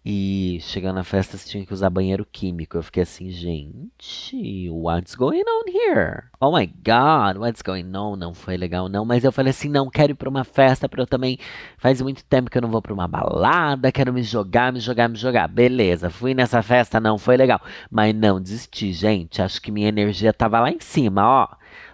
E 0.08 0.60
chegando 0.62 0.98
na 0.98 1.04
festa, 1.04 1.36
você 1.36 1.50
tinha 1.50 1.66
que 1.66 1.74
usar 1.74 1.90
banheiro 1.90 2.24
químico. 2.32 2.78
Eu 2.78 2.84
fiquei 2.84 3.02
assim, 3.02 3.32
gente, 3.32 4.70
what's 4.70 5.16
going 5.16 5.42
on 5.42 5.64
here? 5.68 6.26
Oh 6.40 6.56
my 6.56 6.68
god, 6.68 7.38
what's 7.38 7.64
going 7.64 7.92
on? 7.96 8.16
Não 8.16 8.32
foi 8.32 8.56
legal, 8.56 8.88
não. 8.88 9.04
Mas 9.04 9.24
eu 9.24 9.32
falei 9.32 9.50
assim, 9.50 9.68
não, 9.68 9.90
quero 9.90 10.12
ir 10.12 10.16
pra 10.16 10.30
uma 10.30 10.44
festa 10.44 10.88
pra 10.88 11.02
eu 11.02 11.08
também. 11.08 11.40
Faz 11.80 12.04
muito 12.04 12.24
tempo 12.24 12.52
que 12.52 12.58
eu 12.60 12.62
não 12.62 12.70
vou 12.70 12.84
pra 12.84 12.94
uma 12.94 13.08
balada, 13.08 13.92
quero 13.92 14.14
me 14.14 14.22
jogar, 14.22 14.72
me 14.72 14.80
jogar, 14.80 15.10
me 15.10 15.16
jogar. 15.16 15.48
Beleza, 15.48 16.12
fui 16.12 16.36
nessa 16.36 16.62
festa, 16.62 17.00
não 17.00 17.18
foi 17.18 17.36
legal. 17.36 17.60
Mas 17.90 18.14
não 18.14 18.40
desisti, 18.40 18.94
gente. 18.94 19.42
Acho 19.42 19.60
que 19.60 19.72
minha 19.72 19.90
energia 19.90 20.32
tava 20.32 20.60
lá 20.60 20.70
em 20.70 20.80
cima, 20.80 21.26
ó. 21.26 21.48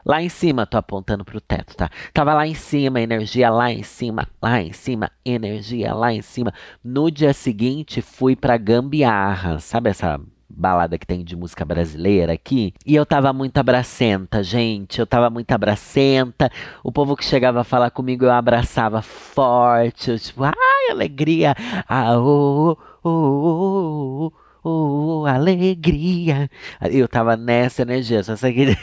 Lá 0.06 0.22
em 0.22 0.30
cima, 0.30 0.66
tô 0.66 0.78
apontando 0.78 1.24
pro 1.24 1.40
teto, 1.40 1.76
tá? 1.76 1.90
Tava 2.14 2.34
lá 2.34 2.48
em 2.48 2.56
cima, 2.56 3.02
energia 3.02 3.50
lá 3.50 3.72
em 3.72 3.84
cima, 3.84 4.28
lá 4.42 4.62
em 4.62 4.74
cima, 4.74 5.12
energia 5.24 5.94
lá 5.94 6.12
em 6.14 6.22
cima. 6.22 6.54
No 6.84 7.12
dia 7.12 7.34
seguinte, 7.34 8.02
fui 8.02 8.36
pra 8.36 8.58
Gambiarra, 8.58 9.60
sabe 9.60 9.90
essa 9.90 10.20
balada 10.52 10.98
que 10.98 11.08
tem 11.08 11.24
de 11.24 11.36
música 11.36 11.64
brasileira 11.66 12.34
aqui. 12.34 12.74
E 12.86 12.96
eu 12.96 13.06
tava 13.06 13.32
muito 13.34 13.58
abracenta, 13.58 14.44
gente. 14.44 15.00
Eu 15.00 15.08
tava 15.08 15.30
muito 15.30 15.52
abracenta. 15.52 16.52
O 16.84 16.92
povo 16.92 17.16
que 17.16 17.26
chegava 17.26 17.62
a 17.62 17.64
falar 17.64 17.90
comigo, 17.92 18.26
eu 18.26 18.32
abraçava 18.32 19.02
forte. 19.02 20.12
Eu, 20.12 20.20
tipo, 20.20 20.44
ai, 20.44 20.54
alegria. 20.92 21.56
Ah, 21.88 22.18
oh, 22.18 22.78
oh, 23.04 23.10
oh, 23.10 24.28
oh, 24.28 24.34
oh, 24.64 25.26
alegria. 25.26 26.50
Eu 26.92 27.08
tava 27.08 27.36
nessa 27.38 27.82
energia, 27.82 28.24
só 28.24 28.36
sei 28.36 28.54
que 28.54 28.78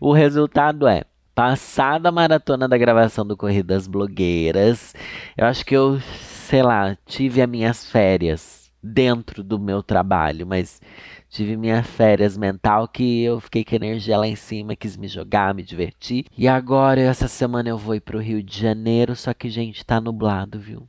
o 0.00 0.12
resultado 0.12 0.86
é. 0.86 1.04
Passada 1.34 2.10
a 2.10 2.12
maratona 2.12 2.68
da 2.68 2.78
gravação 2.78 3.26
do 3.26 3.36
Corridas 3.36 3.88
Blogueiras, 3.88 4.94
eu 5.36 5.46
acho 5.46 5.66
que 5.66 5.74
eu, 5.74 5.98
sei 6.00 6.62
lá, 6.62 6.96
tive 7.04 7.42
as 7.42 7.48
minhas 7.48 7.90
férias 7.90 8.70
dentro 8.80 9.42
do 9.42 9.58
meu 9.58 9.82
trabalho, 9.82 10.46
mas 10.46 10.80
tive 11.28 11.56
minhas 11.56 11.84
férias 11.86 12.36
mental 12.36 12.86
que 12.86 13.24
eu 13.24 13.40
fiquei 13.40 13.64
com 13.64 13.74
energia 13.74 14.16
lá 14.16 14.28
em 14.28 14.36
cima, 14.36 14.76
quis 14.76 14.96
me 14.96 15.08
jogar, 15.08 15.54
me 15.54 15.62
divertir. 15.64 16.26
E 16.38 16.46
agora, 16.46 17.00
essa 17.00 17.26
semana 17.26 17.68
eu 17.70 17.78
vou 17.78 17.96
ir 17.96 18.00
pro 18.00 18.20
Rio 18.20 18.40
de 18.40 18.60
Janeiro, 18.60 19.16
só 19.16 19.34
que, 19.34 19.50
gente, 19.50 19.84
tá 19.84 20.00
nublado, 20.00 20.60
viu? 20.60 20.86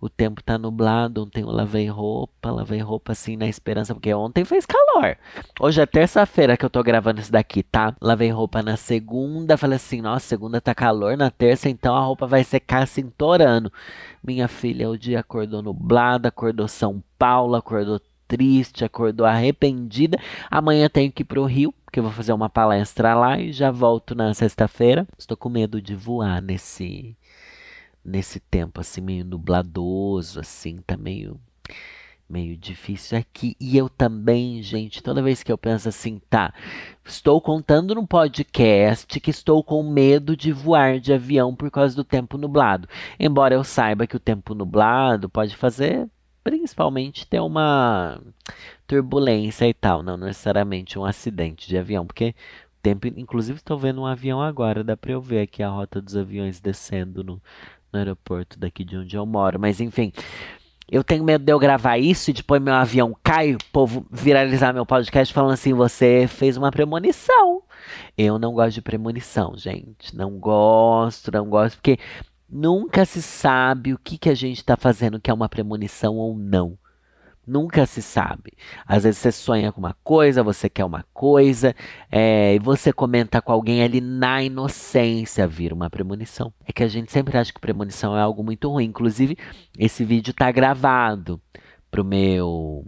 O 0.00 0.08
tempo 0.08 0.42
tá 0.42 0.56
nublado, 0.56 1.24
ontem 1.24 1.42
eu 1.42 1.50
lavei 1.50 1.88
roupa, 1.88 2.50
lavei 2.50 2.80
roupa 2.80 3.12
assim 3.12 3.36
na 3.36 3.46
esperança, 3.46 3.94
porque 3.94 4.12
ontem 4.14 4.44
fez 4.44 4.64
calor. 4.64 5.16
Hoje 5.60 5.80
é 5.80 5.86
terça-feira 5.86 6.56
que 6.56 6.64
eu 6.64 6.70
tô 6.70 6.82
gravando 6.82 7.20
isso 7.20 7.32
daqui, 7.32 7.62
tá? 7.62 7.94
Lavei 8.00 8.30
roupa 8.30 8.62
na 8.62 8.76
segunda, 8.76 9.56
falei 9.56 9.76
assim, 9.76 10.00
nossa, 10.00 10.26
segunda 10.26 10.60
tá 10.60 10.74
calor, 10.74 11.16
na 11.16 11.30
terça 11.30 11.68
então 11.68 11.96
a 11.96 12.00
roupa 12.00 12.26
vai 12.26 12.44
secar 12.44 12.86
torando. 13.16 13.72
Minha 14.22 14.48
filha, 14.48 14.88
o 14.88 14.98
dia 14.98 15.20
acordou 15.20 15.62
nublado, 15.62 16.28
acordou 16.28 16.68
São 16.68 17.02
Paulo, 17.18 17.56
acordou 17.56 18.00
triste, 18.28 18.84
acordou 18.84 19.26
arrependida. 19.26 20.18
Amanhã 20.50 20.88
tenho 20.88 21.10
que 21.10 21.22
ir 21.22 21.24
pro 21.24 21.44
Rio, 21.44 21.72
porque 21.84 21.98
eu 21.98 22.04
vou 22.04 22.12
fazer 22.12 22.32
uma 22.32 22.50
palestra 22.50 23.14
lá 23.14 23.40
e 23.40 23.52
já 23.52 23.70
volto 23.70 24.14
na 24.14 24.34
sexta-feira. 24.34 25.06
Estou 25.18 25.36
com 25.36 25.48
medo 25.48 25.80
de 25.80 25.94
voar 25.96 26.42
nesse 26.42 27.16
nesse 28.08 28.40
tempo 28.40 28.80
assim 28.80 29.00
meio 29.00 29.24
nubladoso, 29.24 30.40
assim, 30.40 30.76
tá 30.78 30.96
meio 30.96 31.38
meio 32.28 32.56
difícil 32.56 33.16
aqui. 33.18 33.56
E 33.58 33.76
eu 33.76 33.88
também, 33.88 34.62
gente, 34.62 35.02
toda 35.02 35.22
vez 35.22 35.42
que 35.42 35.50
eu 35.50 35.56
penso 35.56 35.88
assim, 35.88 36.20
tá, 36.28 36.52
estou 37.04 37.40
contando 37.40 37.94
no 37.94 38.06
podcast 38.06 39.18
que 39.18 39.30
estou 39.30 39.64
com 39.64 39.82
medo 39.82 40.36
de 40.36 40.52
voar 40.52 41.00
de 41.00 41.12
avião 41.12 41.54
por 41.54 41.70
causa 41.70 41.96
do 41.96 42.04
tempo 42.04 42.36
nublado. 42.36 42.88
Embora 43.18 43.54
eu 43.54 43.64
saiba 43.64 44.06
que 44.06 44.16
o 44.16 44.20
tempo 44.20 44.54
nublado 44.54 45.28
pode 45.28 45.56
fazer 45.56 46.08
principalmente 46.44 47.26
ter 47.26 47.40
uma 47.40 48.20
turbulência 48.86 49.68
e 49.68 49.74
tal, 49.74 50.02
não 50.02 50.16
necessariamente 50.16 50.98
um 50.98 51.04
acidente 51.04 51.68
de 51.68 51.76
avião, 51.76 52.06
porque 52.06 52.34
tempo, 52.82 53.06
inclusive 53.06 53.58
estou 53.58 53.78
vendo 53.78 54.00
um 54.00 54.06
avião 54.06 54.40
agora, 54.40 54.82
dá 54.82 54.96
para 54.96 55.12
eu 55.12 55.20
ver 55.20 55.42
aqui 55.42 55.62
a 55.62 55.68
rota 55.68 56.00
dos 56.00 56.16
aviões 56.16 56.58
descendo 56.58 57.22
no, 57.22 57.42
no 57.92 57.98
aeroporto 57.98 58.58
daqui 58.58 58.84
de 58.84 58.96
onde 58.96 59.16
eu 59.16 59.24
moro. 59.26 59.58
Mas 59.58 59.80
enfim, 59.80 60.12
eu 60.90 61.04
tenho 61.04 61.22
medo 61.22 61.44
de 61.44 61.52
eu 61.52 61.58
gravar 61.58 61.98
isso 61.98 62.30
e 62.30 62.32
depois 62.32 62.62
meu 62.62 62.74
avião 62.74 63.14
cai, 63.22 63.54
o 63.54 63.58
povo 63.70 64.06
viralizar 64.10 64.72
meu 64.72 64.86
podcast 64.86 65.32
falando 65.34 65.52
assim: 65.52 65.74
você 65.74 66.26
fez 66.26 66.56
uma 66.56 66.70
premonição. 66.70 67.62
Eu 68.16 68.38
não 68.38 68.52
gosto 68.52 68.74
de 68.74 68.82
premonição, 68.82 69.54
gente. 69.56 70.16
Não 70.16 70.38
gosto, 70.38 71.30
não 71.30 71.48
gosto, 71.48 71.76
porque 71.76 71.98
nunca 72.48 73.04
se 73.04 73.20
sabe 73.20 73.92
o 73.92 73.98
que, 73.98 74.16
que 74.16 74.30
a 74.30 74.34
gente 74.34 74.58
está 74.58 74.76
fazendo 74.76 75.20
que 75.20 75.30
é 75.30 75.34
uma 75.34 75.48
premonição 75.48 76.16
ou 76.16 76.36
não. 76.36 76.78
Nunca 77.48 77.86
se 77.86 78.02
sabe. 78.02 78.52
Às 78.86 79.04
vezes 79.04 79.18
você 79.18 79.32
sonha 79.32 79.72
com 79.72 79.80
uma 79.80 79.96
coisa, 80.04 80.42
você 80.42 80.68
quer 80.68 80.84
uma 80.84 81.02
coisa, 81.14 81.74
é, 82.12 82.54
e 82.54 82.58
você 82.58 82.92
comenta 82.92 83.40
com 83.40 83.50
alguém 83.50 83.82
ali 83.82 84.02
na 84.02 84.42
inocência, 84.42 85.46
vira 85.46 85.74
uma 85.74 85.88
premonição. 85.88 86.52
É 86.66 86.72
que 86.72 86.82
a 86.82 86.88
gente 86.88 87.10
sempre 87.10 87.38
acha 87.38 87.52
que 87.52 87.58
premonição 87.60 88.14
é 88.14 88.20
algo 88.20 88.44
muito 88.44 88.68
ruim. 88.68 88.84
Inclusive, 88.84 89.36
esse 89.78 90.04
vídeo 90.04 90.32
está 90.32 90.52
gravado 90.52 91.40
pro 91.90 92.04
meu 92.04 92.84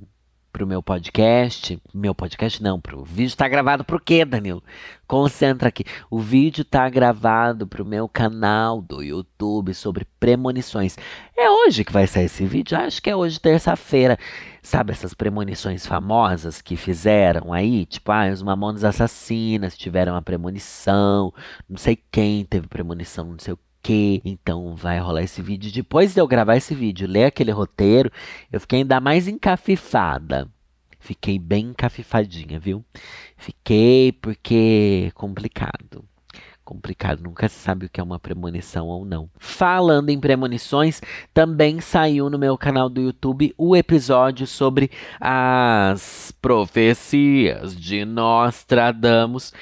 pro 0.52 0.66
meu 0.66 0.82
podcast. 0.82 1.80
Meu 1.94 2.14
podcast 2.14 2.62
não, 2.62 2.80
pro 2.80 3.04
vídeo 3.04 3.36
tá 3.36 3.48
gravado 3.48 3.84
pro 3.84 4.00
quê, 4.00 4.24
Danilo? 4.24 4.62
Concentra 5.06 5.68
aqui. 5.68 5.84
O 6.10 6.18
vídeo 6.18 6.64
tá 6.64 6.88
gravado 6.88 7.66
pro 7.66 7.84
meu 7.84 8.08
canal 8.08 8.82
do 8.82 9.02
YouTube 9.02 9.72
sobre 9.74 10.06
premonições. 10.18 10.96
É 11.36 11.48
hoje 11.50 11.84
que 11.84 11.92
vai 11.92 12.06
sair 12.06 12.26
esse 12.26 12.44
vídeo? 12.44 12.76
Acho 12.76 13.00
que 13.00 13.10
é 13.10 13.16
hoje, 13.16 13.40
terça-feira. 13.40 14.18
Sabe 14.62 14.92
essas 14.92 15.14
premonições 15.14 15.86
famosas 15.86 16.60
que 16.60 16.76
fizeram 16.76 17.52
aí? 17.52 17.86
Tipo, 17.86 18.12
ah, 18.12 18.30
os 18.30 18.42
Mamonas 18.42 18.84
Assassinas 18.84 19.76
tiveram 19.76 20.12
uma 20.14 20.22
premonição, 20.22 21.32
não 21.68 21.78
sei 21.78 21.96
quem 22.10 22.44
teve 22.44 22.66
premonição, 22.68 23.24
não 23.26 23.38
sei 23.38 23.54
o 23.54 23.58
que 23.82 24.20
então 24.24 24.74
vai 24.76 24.98
rolar 24.98 25.22
esse 25.22 25.40
vídeo. 25.42 25.72
Depois 25.72 26.14
de 26.14 26.20
eu 26.20 26.28
gravar 26.28 26.56
esse 26.56 26.74
vídeo, 26.74 27.08
ler 27.08 27.24
aquele 27.24 27.50
roteiro, 27.50 28.10
eu 28.52 28.60
fiquei 28.60 28.80
ainda 28.80 29.00
mais 29.00 29.26
encafifada. 29.28 30.48
Fiquei 30.98 31.38
bem 31.38 31.68
encafifadinha, 31.68 32.60
viu? 32.60 32.84
Fiquei 33.36 34.12
porque 34.12 35.10
complicado. 35.14 36.04
Complicado, 36.70 37.20
nunca 37.24 37.48
se 37.48 37.58
sabe 37.58 37.86
o 37.86 37.88
que 37.88 38.00
é 38.00 38.04
uma 38.04 38.20
premonição 38.20 38.86
ou 38.86 39.04
não. 39.04 39.28
Falando 39.40 40.08
em 40.08 40.20
premonições, 40.20 41.00
também 41.34 41.80
saiu 41.80 42.30
no 42.30 42.38
meu 42.38 42.56
canal 42.56 42.88
do 42.88 43.00
YouTube 43.00 43.52
o 43.58 43.74
episódio 43.74 44.46
sobre 44.46 44.88
as 45.20 46.32
profecias 46.40 47.74
de 47.74 48.04
Nostradamus 48.04 49.52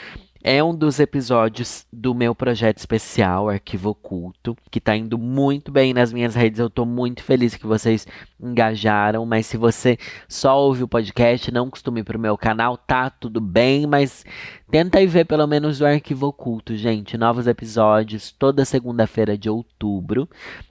é 0.51 0.65
um 0.65 0.75
dos 0.75 0.99
episódios 0.99 1.87
do 1.93 2.15
meu 2.15 2.35
projeto 2.35 2.79
especial, 2.79 3.51
Arquivo 3.51 3.91
Oculto, 3.91 4.57
que 4.71 4.81
tá 4.81 4.97
indo 4.97 5.19
muito 5.19 5.71
bem 5.71 5.93
nas 5.93 6.11
minhas 6.11 6.35
redes. 6.35 6.59
Eu 6.59 6.71
tô 6.71 6.87
muito 6.87 7.23
feliz 7.23 7.55
que 7.55 7.67
vocês 7.67 8.07
engajaram, 8.41 9.27
mas 9.27 9.45
se 9.45 9.59
você 9.59 9.99
só 10.27 10.59
ouve 10.59 10.83
o 10.83 10.89
podcast, 10.89 11.53
não 11.53 11.69
costuma 11.69 11.99
ir 11.99 12.05
pro 12.05 12.19
meu 12.19 12.39
canal, 12.39 12.79
tá 12.79 13.11
tudo 13.11 13.43
bem, 13.43 13.87
mas 13.87 14.25
tenta 14.71 15.03
ir 15.03 15.09
ver 15.09 15.27
pelo 15.27 15.47
menos 15.47 15.83
o 15.83 15.87
Arquivo 15.87 16.29
Oculto, 16.29 16.75
gente. 16.75 17.19
Novos 17.19 17.47
episódios 17.47 18.33
toda 18.33 18.65
segunda-feira 18.65 19.37
de 19.37 19.51
outubro. 19.51 20.27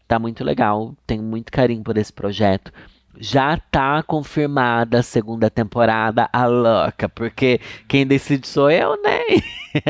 Tá 0.08 0.18
muito 0.18 0.44
legal, 0.44 0.96
tenho 1.06 1.22
muito 1.22 1.52
carinho 1.52 1.84
por 1.84 1.96
esse 2.00 2.12
projeto 2.12 2.74
já 3.20 3.58
tá 3.58 4.04
confirmada 4.04 5.00
a 5.00 5.04
segunda 5.04 5.50
temporada, 5.50 6.30
a 6.32 6.46
louca, 6.46 7.10
porque 7.10 7.60
quem 7.88 8.06
decide 8.06 8.48
sou 8.48 8.70
eu, 8.70 9.02
né? 9.02 9.20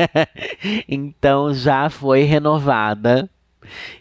então 0.88 1.52
já 1.52 1.88
foi 1.90 2.22
renovada 2.22 3.28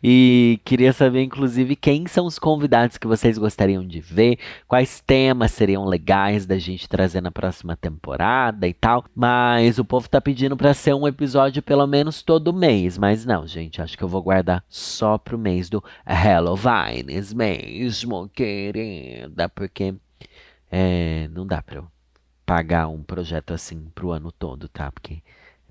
e 0.04 0.60
queria 0.64 0.94
saber, 0.94 1.24
inclusive, 1.24 1.76
quem 1.76 2.08
são 2.08 2.26
os 2.26 2.40
convidados 2.40 2.98
que 2.98 3.08
vocês 3.08 3.38
gostariam 3.38 3.86
de 3.86 4.00
ver, 4.00 4.38
quais 4.68 5.02
temas 5.02 5.52
seriam 5.52 5.86
legais 5.86 6.46
da 6.46 6.58
gente 6.58 6.90
trazer 6.90 7.22
na 7.22 7.32
próxima 7.32 7.76
temporada 7.76 8.68
e 8.68 8.74
tal. 8.74 9.06
Mas 9.16 9.80
o 9.80 9.86
povo 9.86 10.10
tá 10.10 10.22
pedindo 10.22 10.56
para 10.58 10.74
ser 10.74 10.94
um 10.94 11.08
episódio 11.08 11.62
pelo 11.62 11.88
menos 11.88 12.22
todo 12.22 12.54
mês. 12.54 12.98
Mas 12.98 13.26
não, 13.26 13.48
gente, 13.48 13.82
acho 13.82 13.98
que 13.98 14.04
eu 14.04 14.08
vou 14.08 14.22
guardar 14.22 14.64
só 14.70 15.18
pro 15.18 15.38
mês 15.38 15.70
do 15.70 15.84
Halloween 16.06 17.04
mesmo, 17.36 18.30
querida, 18.30 19.50
porque 19.50 19.96
é, 20.72 21.28
não 21.30 21.46
dá 21.46 21.62
pra 21.62 21.78
eu 21.78 21.88
pagar 22.46 22.88
um 22.88 23.04
projeto 23.04 23.54
assim 23.54 23.90
pro 23.94 24.12
ano 24.12 24.32
todo, 24.32 24.68
tá? 24.70 24.92
Porque 24.92 25.22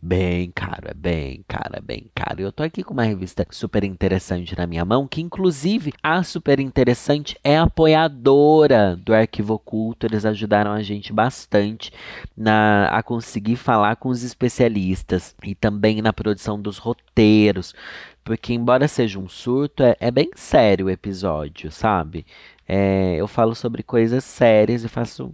Bem 0.01 0.53
caro, 0.55 0.89
é 0.89 0.95
bem 0.95 1.43
caro, 1.49 1.75
é 1.75 1.81
bem 1.81 2.07
caro. 2.15 2.41
Eu 2.41 2.53
tô 2.53 2.63
aqui 2.63 2.85
com 2.85 2.93
uma 2.93 3.03
revista 3.03 3.47
super 3.51 3.83
interessante 3.83 4.57
na 4.57 4.67
minha 4.67 4.85
mão, 4.85 5.09
que 5.09 5.23
inclusive 5.23 5.93
a 6.03 6.23
super 6.23 6.61
interessante 6.61 7.37
é 7.43 7.59
apoiadora 7.59 8.95
do 8.95 9.15
Arquivo 9.15 9.55
Oculto. 9.55 10.07
Eles 10.07 10.25
ajudaram 10.25 10.71
a 10.71 10.83
gente 10.83 11.13
bastante 11.13 11.91
na, 12.37 12.89
a 12.89 13.03
conseguir 13.03 13.57
falar 13.57 13.97
com 13.97 14.11
os 14.11 14.23
especialistas 14.23 15.35
e 15.43 15.55
também 15.55 16.03
na 16.03 16.13
produção 16.13 16.61
dos 16.61 16.77
roteiros. 16.79 17.75
Porque, 18.23 18.53
embora 18.53 18.87
seja 18.89 19.19
um 19.19 19.29
surto, 19.29 19.83
é, 19.83 19.97
é 19.99 20.11
bem 20.11 20.31
sério 20.35 20.87
o 20.87 20.91
episódio, 20.91 21.73
sabe? 21.73 22.27
É, 22.69 23.17
eu 23.17 23.27
falo 23.27 23.55
sobre 23.55 23.83
coisas 23.83 24.25
sérias 24.25 24.85
e 24.85 24.89
faço 24.89 25.33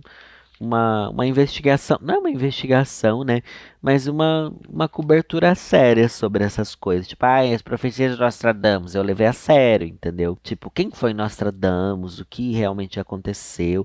uma, 0.63 1.11
uma 1.11 1.27
investigação, 1.27 1.99
não 2.01 2.15
é 2.15 2.19
uma 2.19 2.31
investigação, 2.31 3.25
né? 3.25 3.43
Mas 3.83 4.07
uma, 4.07 4.55
uma 4.69 4.89
cobertura 4.89 5.57
séria 5.57 6.09
sobre 6.09 6.45
essas 6.45 6.77
coisas. 6.77 7.09
Tipo, 7.09 7.27
ah, 7.27 7.41
as 7.41 7.61
profecias 7.61 8.15
de 8.15 8.21
Nostradamus, 8.21 8.95
eu 8.95 9.03
levei 9.03 9.27
a 9.27 9.33
sério, 9.33 9.89
entendeu? 9.89 10.39
Tipo, 10.41 10.71
quem 10.71 10.89
foi 10.93 11.13
Nostradamus? 11.13 12.21
O 12.21 12.25
que 12.25 12.53
realmente 12.53 13.01
aconteceu? 13.01 13.85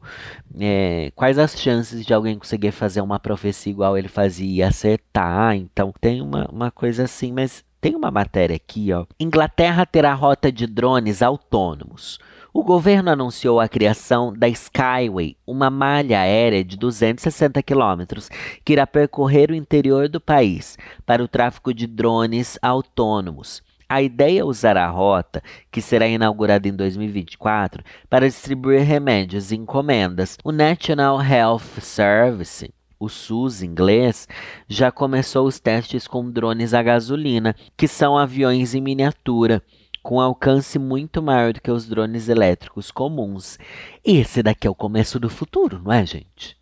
É, 0.59 1.11
quais 1.15 1.39
as 1.39 1.59
chances 1.59 2.05
de 2.05 2.13
alguém 2.13 2.37
conseguir 2.37 2.71
fazer 2.71 3.01
uma 3.01 3.19
profecia 3.19 3.71
igual 3.71 3.97
ele 3.97 4.07
fazia 4.07 4.57
e 4.57 4.61
acertar? 4.61 5.55
Então, 5.55 5.91
tem 5.99 6.21
uma, 6.21 6.47
uma 6.51 6.69
coisa 6.69 7.05
assim, 7.05 7.31
mas 7.31 7.65
tem 7.81 7.95
uma 7.95 8.11
matéria 8.11 8.55
aqui, 8.55 8.93
ó. 8.93 9.05
Inglaterra 9.19 9.83
terá 9.83 10.13
rota 10.13 10.51
de 10.51 10.67
drones 10.67 11.23
autônomos. 11.23 12.19
O 12.53 12.63
governo 12.63 13.11
anunciou 13.11 13.59
a 13.59 13.67
criação 13.67 14.33
da 14.33 14.47
Skyway, 14.47 15.37
uma 15.45 15.69
malha 15.69 16.21
aérea 16.21 16.63
de 16.63 16.77
260 16.77 17.61
quilômetros 17.61 18.29
que 18.63 18.73
irá 18.73 18.87
percorrer 18.87 19.51
o 19.51 19.55
interior 19.55 20.07
do 20.07 20.21
país 20.21 20.77
para 21.05 21.23
o 21.23 21.27
tráfego 21.27 21.73
de 21.73 21.85
drones 21.85 22.57
autônomos. 22.61 23.61
A 23.89 24.01
ideia 24.01 24.41
é 24.41 24.43
usar 24.43 24.75
a 24.75 24.87
rota, 24.87 25.41
que 25.71 25.81
será 25.81 26.07
inaugurada 26.07 26.67
em 26.67 26.73
2024, 26.73 27.83
para 28.09 28.27
distribuir 28.27 28.81
remédios 28.81 29.51
e 29.51 29.55
encomendas. 29.55 30.37
O 30.43 30.51
National 30.51 31.21
Health 31.21 31.81
Service 31.81 32.73
o 32.99 33.09
SUS 33.09 33.61
inglês, 33.61 34.27
já 34.67 34.91
começou 34.91 35.45
os 35.45 35.59
testes 35.59 36.07
com 36.07 36.31
drones 36.31 36.73
a 36.73 36.81
gasolina, 36.81 37.55
que 37.75 37.87
são 37.87 38.17
aviões 38.17 38.73
em 38.73 38.81
miniatura 38.81 39.61
com 40.07 40.21
alcance 40.21 40.79
muito 40.79 41.21
maior 41.21 41.51
do 41.51 41.59
que 41.59 41.69
os 41.69 41.85
drones 41.85 42.29
elétricos 42.29 42.91
comuns. 42.91 43.59
Esse 44.05 44.41
daqui 44.41 44.65
é 44.65 44.69
o 44.69 44.73
começo 44.73 45.19
do 45.19 45.29
futuro, 45.29 45.81
não 45.83 45.91
é, 45.91 46.05
gente? 46.05 46.55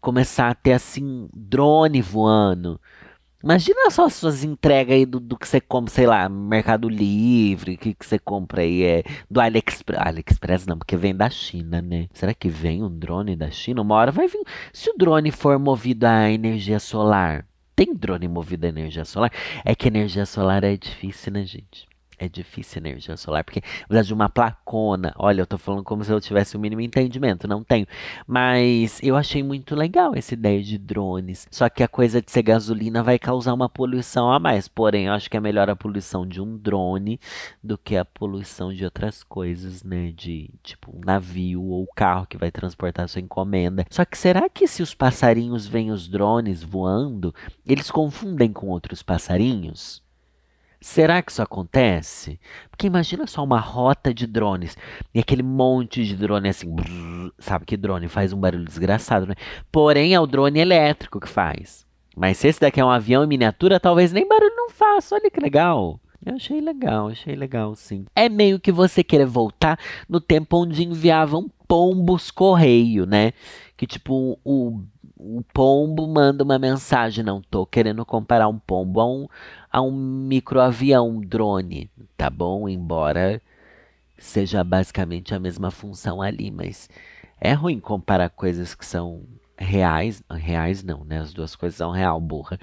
Começar 0.00 0.48
a 0.48 0.54
ter 0.54 0.74
assim 0.74 1.28
drone 1.34 2.00
voando. 2.00 2.80
Imagina 3.42 3.90
só 3.90 4.04
as 4.04 4.14
suas 4.14 4.44
entregas 4.44 4.94
aí 4.94 5.04
do, 5.04 5.18
do 5.18 5.36
que 5.36 5.48
você 5.48 5.60
compra, 5.60 5.92
sei 5.92 6.06
lá, 6.06 6.28
Mercado 6.28 6.88
Livre, 6.88 7.76
que, 7.76 7.94
que 7.94 8.06
você 8.06 8.16
compra 8.16 8.62
aí, 8.62 8.84
é 8.84 9.02
do 9.28 9.40
AliExpress. 9.40 10.00
AliExpress 10.00 10.64
não, 10.64 10.78
porque 10.78 10.96
vem 10.96 11.16
da 11.16 11.28
China, 11.28 11.82
né? 11.82 12.06
Será 12.12 12.32
que 12.32 12.48
vem 12.48 12.80
um 12.84 12.96
drone 12.96 13.34
da 13.34 13.50
China? 13.50 13.82
Uma 13.82 13.96
hora 13.96 14.12
vai 14.12 14.28
vir. 14.28 14.44
Se 14.72 14.88
o 14.88 14.96
drone 14.96 15.32
for 15.32 15.58
movido 15.58 16.06
a 16.06 16.30
energia 16.30 16.78
solar, 16.78 17.44
tem 17.74 17.92
drone 17.92 18.28
movido 18.28 18.66
a 18.66 18.68
energia 18.68 19.04
solar? 19.04 19.32
É 19.64 19.74
que 19.74 19.88
energia 19.88 20.24
solar 20.24 20.62
é 20.62 20.76
difícil, 20.76 21.32
né, 21.32 21.44
gente? 21.44 21.90
É 22.22 22.28
difícil 22.28 22.80
energia 22.80 23.16
solar, 23.16 23.42
porque 23.42 23.60
precisa 23.60 24.04
de 24.04 24.14
uma 24.14 24.28
placona. 24.28 25.12
Olha, 25.16 25.42
eu 25.42 25.46
tô 25.46 25.58
falando 25.58 25.82
como 25.82 26.04
se 26.04 26.12
eu 26.12 26.20
tivesse 26.20 26.56
o 26.56 26.60
mínimo 26.60 26.80
entendimento, 26.80 27.48
não 27.48 27.64
tenho. 27.64 27.86
Mas 28.26 29.00
eu 29.02 29.16
achei 29.16 29.42
muito 29.42 29.74
legal 29.74 30.14
essa 30.14 30.34
ideia 30.34 30.62
de 30.62 30.78
drones. 30.78 31.48
Só 31.50 31.68
que 31.68 31.82
a 31.82 31.88
coisa 31.88 32.22
de 32.22 32.30
ser 32.30 32.42
gasolina 32.42 33.02
vai 33.02 33.18
causar 33.18 33.52
uma 33.52 33.68
poluição 33.68 34.30
a 34.30 34.38
mais. 34.38 34.68
Porém, 34.68 35.06
eu 35.06 35.12
acho 35.12 35.28
que 35.28 35.36
é 35.36 35.40
melhor 35.40 35.68
a 35.68 35.76
poluição 35.76 36.26
de 36.26 36.40
um 36.40 36.56
drone 36.56 37.18
do 37.62 37.76
que 37.76 37.96
a 37.96 38.04
poluição 38.04 38.72
de 38.72 38.84
outras 38.84 39.24
coisas, 39.24 39.82
né? 39.82 40.12
De 40.12 40.48
tipo 40.62 40.96
um 40.96 41.00
navio 41.04 41.62
ou 41.62 41.86
carro 41.94 42.26
que 42.26 42.36
vai 42.36 42.52
transportar 42.52 43.08
sua 43.08 43.20
encomenda. 43.20 43.84
Só 43.90 44.04
que 44.04 44.16
será 44.16 44.48
que 44.48 44.68
se 44.68 44.82
os 44.82 44.94
passarinhos 44.94 45.66
veem 45.66 45.90
os 45.90 46.08
drones 46.08 46.62
voando, 46.62 47.34
eles 47.66 47.90
confundem 47.90 48.52
com 48.52 48.68
outros 48.68 49.02
passarinhos? 49.02 50.02
Será 50.82 51.22
que 51.22 51.30
isso 51.30 51.40
acontece? 51.40 52.40
Porque 52.68 52.88
imagina 52.88 53.26
só 53.28 53.44
uma 53.44 53.60
rota 53.60 54.12
de 54.12 54.26
drones 54.26 54.76
e 55.14 55.20
aquele 55.20 55.42
monte 55.42 56.04
de 56.04 56.16
drone 56.16 56.48
assim, 56.48 56.68
brrr, 56.68 57.32
sabe 57.38 57.64
que 57.64 57.76
drone 57.76 58.08
faz 58.08 58.32
um 58.32 58.40
barulho 58.40 58.64
desgraçado, 58.64 59.24
né? 59.26 59.34
Porém 59.70 60.12
é 60.12 60.20
o 60.20 60.26
drone 60.26 60.58
elétrico 60.58 61.20
que 61.20 61.28
faz. 61.28 61.86
Mas 62.16 62.38
se 62.38 62.48
esse 62.48 62.60
daqui 62.60 62.80
é 62.80 62.84
um 62.84 62.90
avião 62.90 63.22
em 63.22 63.28
miniatura, 63.28 63.78
talvez 63.78 64.12
nem 64.12 64.26
barulho 64.26 64.54
não 64.56 64.70
faça. 64.70 65.14
Olha 65.14 65.30
que 65.30 65.40
legal. 65.40 66.00
Eu 66.24 66.34
achei 66.34 66.60
legal, 66.60 67.08
achei 67.08 67.34
legal, 67.34 67.74
sim. 67.74 68.04
É 68.14 68.28
meio 68.28 68.60
que 68.60 68.70
você 68.70 69.02
querer 69.02 69.26
voltar 69.26 69.78
no 70.08 70.20
tempo 70.20 70.58
onde 70.58 70.84
enviavam 70.84 71.48
pombos 71.66 72.30
correio, 72.30 73.06
né? 73.06 73.32
Que 73.76 73.86
tipo, 73.86 74.38
o, 74.44 74.82
o 75.16 75.42
pombo 75.52 76.06
manda 76.06 76.44
uma 76.44 76.58
mensagem. 76.58 77.24
Não 77.24 77.40
tô 77.40 77.64
querendo 77.64 78.04
comparar 78.04 78.48
um 78.48 78.58
pombo 78.58 79.00
a 79.00 79.06
um, 79.06 79.26
a 79.72 79.80
um 79.80 79.90
microavião, 79.90 81.08
um 81.08 81.20
drone, 81.20 81.90
tá 82.16 82.28
bom? 82.28 82.68
Embora 82.68 83.40
seja 84.18 84.62
basicamente 84.62 85.34
a 85.34 85.38
mesma 85.40 85.70
função 85.70 86.20
ali, 86.20 86.50
mas 86.50 86.88
é 87.40 87.52
ruim 87.54 87.80
comparar 87.80 88.28
coisas 88.30 88.74
que 88.74 88.84
são 88.84 89.24
reais, 89.56 90.22
reais 90.30 90.84
não, 90.84 91.04
né? 91.04 91.20
As 91.20 91.32
duas 91.32 91.56
coisas 91.56 91.76
são 91.76 91.90
real, 91.90 92.20
burra. 92.20 92.58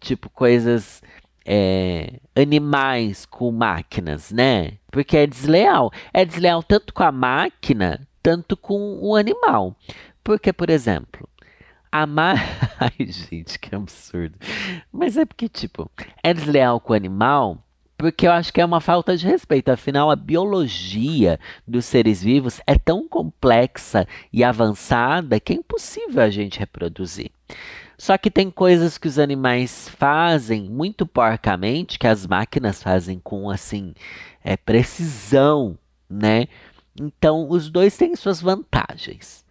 Tipo 0.00 0.28
coisas 0.28 1.00
é, 1.46 2.20
animais 2.34 3.26
com 3.26 3.50
máquinas, 3.52 4.32
né? 4.32 4.72
Porque 4.90 5.16
é 5.16 5.26
desleal. 5.26 5.92
É 6.12 6.24
desleal 6.24 6.62
tanto 6.62 6.92
com 6.92 7.02
a 7.02 7.12
máquina, 7.12 8.06
tanto 8.22 8.56
com 8.56 8.98
o 9.00 9.14
animal. 9.14 9.76
Porque, 10.22 10.52
por 10.52 10.70
exemplo, 10.70 11.28
amar. 11.94 12.36
Ai, 12.80 13.06
gente, 13.06 13.58
que 13.58 13.74
absurdo. 13.74 14.36
Mas 14.92 15.16
é 15.16 15.24
porque, 15.24 15.48
tipo, 15.48 15.88
é 16.22 16.34
desleal 16.34 16.80
com 16.80 16.92
o 16.92 16.96
animal 16.96 17.58
porque 17.96 18.26
eu 18.26 18.32
acho 18.32 18.52
que 18.52 18.60
é 18.60 18.64
uma 18.64 18.80
falta 18.80 19.16
de 19.16 19.24
respeito. 19.24 19.70
Afinal, 19.70 20.10
a 20.10 20.16
biologia 20.16 21.38
dos 21.66 21.84
seres 21.84 22.22
vivos 22.22 22.60
é 22.66 22.76
tão 22.76 23.08
complexa 23.08 24.06
e 24.32 24.42
avançada 24.42 25.38
que 25.38 25.52
é 25.52 25.56
impossível 25.56 26.22
a 26.22 26.28
gente 26.28 26.58
reproduzir. 26.58 27.30
Só 27.96 28.18
que 28.18 28.30
tem 28.30 28.50
coisas 28.50 28.98
que 28.98 29.06
os 29.06 29.18
animais 29.18 29.88
fazem 29.88 30.64
muito 30.64 31.06
porcamente, 31.06 31.98
que 31.98 32.08
as 32.08 32.26
máquinas 32.26 32.82
fazem 32.82 33.20
com 33.20 33.48
assim 33.48 33.94
é, 34.42 34.56
precisão, 34.56 35.78
né? 36.10 36.48
Então, 37.00 37.48
os 37.48 37.70
dois 37.70 37.96
têm 37.96 38.14
suas 38.16 38.40
vantagens 38.40 39.44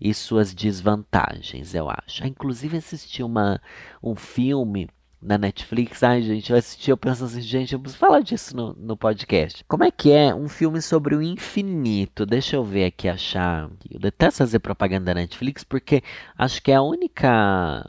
e 0.00 0.12
suas 0.14 0.54
desvantagens, 0.54 1.74
eu 1.74 1.88
acho. 1.90 2.22
Ah, 2.24 2.28
inclusive 2.28 2.76
assisti 2.76 3.22
uma, 3.22 3.60
um 4.02 4.14
filme 4.14 4.88
na 5.20 5.36
Netflix. 5.36 6.02
Ai, 6.02 6.22
gente, 6.22 6.50
eu 6.50 6.56
assisti, 6.56 6.90
eu 6.90 6.96
penso 6.96 7.24
assim, 7.24 7.40
gente, 7.40 7.72
eu 7.72 7.80
preciso 7.80 7.98
falar 7.98 8.20
disso 8.20 8.56
no, 8.56 8.72
no 8.74 8.96
podcast. 8.96 9.64
Como 9.66 9.84
é 9.84 9.90
que 9.90 10.12
é 10.12 10.34
um 10.34 10.48
filme 10.48 10.80
sobre 10.80 11.14
o 11.14 11.22
infinito? 11.22 12.24
Deixa 12.24 12.56
eu 12.56 12.64
ver 12.64 12.86
aqui, 12.86 13.08
achar. 13.08 13.68
Eu 13.90 13.98
detesto 13.98 14.38
fazer 14.38 14.58
propaganda 14.60 15.06
da 15.06 15.14
Netflix 15.14 15.64
porque 15.64 16.02
acho 16.36 16.62
que 16.62 16.70
é 16.70 16.76
a 16.76 16.82
única 16.82 17.88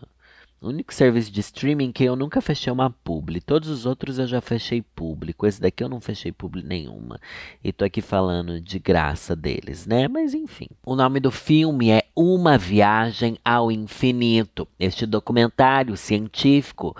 o 0.61 0.67
único 0.67 0.93
serviço 0.93 1.31
de 1.31 1.39
streaming 1.39 1.91
que 1.91 2.03
eu 2.03 2.15
nunca 2.15 2.41
fechei 2.41 2.71
uma 2.71 2.89
publi. 2.89 3.39
Todos 3.39 3.69
os 3.69 3.85
outros 3.85 4.19
eu 4.19 4.27
já 4.27 4.41
fechei 4.41 4.81
público. 4.81 5.47
Esse 5.47 5.61
daqui 5.61 5.83
eu 5.83 5.89
não 5.89 6.01
fechei 6.01 6.31
publi 6.31 6.63
nenhuma. 6.63 7.19
E 7.63 7.71
tô 7.71 7.85
aqui 7.85 8.01
falando 8.01 8.59
de 8.59 8.77
graça 8.77 9.35
deles, 9.35 9.85
né? 9.85 10.07
Mas 10.07 10.33
enfim. 10.33 10.67
O 10.85 10.95
nome 10.95 11.21
do 11.21 11.31
filme 11.31 11.89
é 11.91 12.03
Uma 12.13 12.57
Viagem 12.57 13.37
ao 13.43 13.71
Infinito. 13.71 14.67
Este 14.77 15.05
documentário 15.05 15.95
científico 15.95 16.95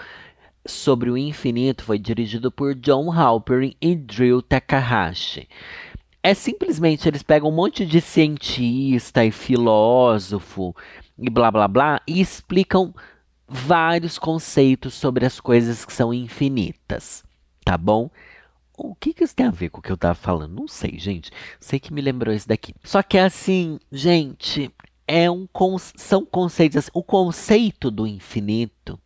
sobre 0.66 1.10
o 1.10 1.18
infinito 1.18 1.84
foi 1.84 1.98
dirigido 1.98 2.52
por 2.52 2.76
John 2.76 3.12
Halperin 3.12 3.76
e 3.82 3.96
Drew 3.96 4.42
Takahashi. 4.42 5.48
É 6.22 6.34
simplesmente 6.34 7.08
eles 7.08 7.24
pegam 7.24 7.50
um 7.50 7.56
monte 7.56 7.86
de 7.86 8.02
cientista 8.02 9.24
e 9.26 9.32
filósofo 9.32 10.76
e 11.18 11.30
blá 11.30 11.50
blá 11.50 11.68
blá 11.68 12.02
e 12.08 12.20
explicam 12.22 12.94
vários 13.50 14.18
conceitos 14.18 14.94
sobre 14.94 15.26
as 15.26 15.40
coisas 15.40 15.84
que 15.84 15.94
são 15.94 16.14
infinitas, 16.14 17.24
tá 17.66 17.78
bom? 17.78 18.10
O 18.78 18.96
que, 18.96 19.14
que 19.14 19.24
isso 19.24 19.36
tem 19.36 19.46
a 19.46 19.52
ver 19.52 19.70
com 19.70 19.80
o 19.80 19.82
que 19.82 19.92
eu 19.92 19.98
tava 19.98 20.16
falando? 20.16 20.56
Não 20.56 20.68
sei, 20.68 20.98
gente. 20.98 21.32
Sei 21.60 21.80
que 21.80 21.94
me 21.94 22.00
lembrou 22.00 22.34
isso 22.34 22.48
daqui. 22.48 22.74
Só 22.84 23.04
que 23.04 23.18
assim, 23.18 23.78
gente, 23.92 24.72
é 25.06 25.30
um 25.30 25.48
são 25.98 26.26
conceitos 26.26 26.78
assim, 26.78 26.92
o 26.94 27.04
conceito 27.04 27.92
do 27.92 28.08
infinito 28.08 28.98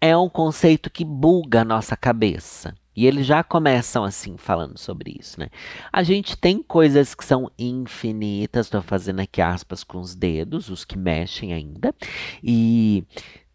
é 0.00 0.16
um 0.16 0.28
conceito 0.28 0.90
que 0.90 1.04
buga 1.04 1.62
a 1.62 1.64
nossa 1.64 1.96
cabeça. 1.96 2.74
E 2.94 3.06
eles 3.06 3.24
já 3.24 3.42
começam 3.42 4.04
assim 4.04 4.36
falando 4.36 4.76
sobre 4.76 5.16
isso, 5.18 5.38
né? 5.38 5.48
A 5.92 6.02
gente 6.02 6.36
tem 6.36 6.62
coisas 6.62 7.14
que 7.14 7.24
são 7.24 7.50
infinitas, 7.58 8.66
estou 8.66 8.82
fazendo 8.82 9.20
aqui 9.20 9.40
aspas 9.40 9.84
com 9.84 10.00
os 10.00 10.14
dedos, 10.14 10.68
os 10.68 10.84
que 10.84 10.98
mexem 10.98 11.52
ainda, 11.52 11.94
e 12.42 13.04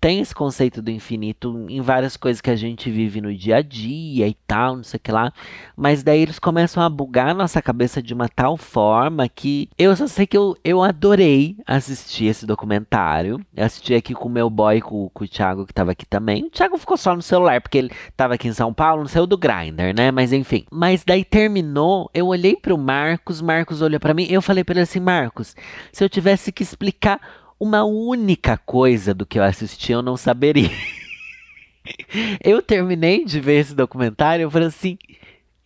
tem 0.05 0.19
esse 0.19 0.35
conceito 0.35 0.83
do 0.83 0.91
infinito 0.91 1.65
em 1.67 1.81
várias 1.81 2.15
coisas 2.15 2.39
que 2.39 2.51
a 2.51 2.55
gente 2.55 2.91
vive 2.91 3.19
no 3.19 3.33
dia 3.33 3.55
a 3.55 3.61
dia 3.63 4.27
e 4.27 4.35
tal, 4.45 4.75
não 4.75 4.83
sei 4.83 4.99
o 4.99 5.01
que 5.01 5.11
lá. 5.11 5.33
Mas 5.75 6.03
daí 6.03 6.21
eles 6.21 6.37
começam 6.37 6.83
a 6.83 6.87
bugar 6.87 7.33
nossa 7.33 7.59
cabeça 7.59 8.03
de 8.03 8.13
uma 8.13 8.29
tal 8.29 8.55
forma 8.55 9.27
que 9.27 9.67
eu 9.75 9.95
só 9.95 10.05
sei 10.05 10.27
que 10.27 10.37
eu, 10.37 10.55
eu 10.63 10.83
adorei 10.83 11.57
assistir 11.65 12.25
esse 12.25 12.45
documentário. 12.45 13.43
Eu 13.57 13.65
assisti 13.65 13.95
aqui 13.95 14.13
com 14.13 14.29
o 14.29 14.31
meu 14.31 14.47
boy, 14.47 14.79
com, 14.79 15.09
com 15.09 15.23
o 15.23 15.27
Thiago, 15.27 15.65
que 15.65 15.73
tava 15.73 15.93
aqui 15.93 16.05
também. 16.05 16.43
O 16.43 16.49
Thiago 16.51 16.77
ficou 16.77 16.97
só 16.97 17.15
no 17.15 17.23
celular, 17.23 17.59
porque 17.59 17.79
ele 17.79 17.91
tava 18.15 18.35
aqui 18.35 18.47
em 18.47 18.53
São 18.53 18.71
Paulo, 18.71 19.01
não 19.01 19.07
saiu 19.07 19.25
do 19.25 19.39
Grindr, 19.39 19.91
né? 19.97 20.11
Mas 20.11 20.31
enfim. 20.31 20.65
Mas 20.71 21.03
daí 21.03 21.25
terminou, 21.25 22.11
eu 22.13 22.27
olhei 22.27 22.55
pro 22.55 22.77
Marcos, 22.77 23.41
Marcos 23.41 23.81
olhou 23.81 23.99
para 23.99 24.13
mim, 24.13 24.27
eu 24.29 24.39
falei 24.39 24.63
para 24.63 24.73
ele 24.73 24.81
assim, 24.81 24.99
Marcos, 24.99 25.55
se 25.91 26.03
eu 26.03 26.07
tivesse 26.07 26.51
que 26.51 26.61
explicar 26.61 27.19
uma 27.59 27.83
única 27.83 28.57
coisa 28.57 29.13
do 29.13 29.25
que 29.25 29.39
eu 29.39 29.43
assisti, 29.43 29.91
eu 29.91 30.01
não 30.01 30.17
saberia. 30.17 30.71
eu 32.43 32.61
terminei 32.61 33.25
de 33.25 33.39
ver 33.39 33.59
esse 33.59 33.75
documentário, 33.75 34.43
eu 34.43 34.51
falei 34.51 34.67
assim, 34.67 34.97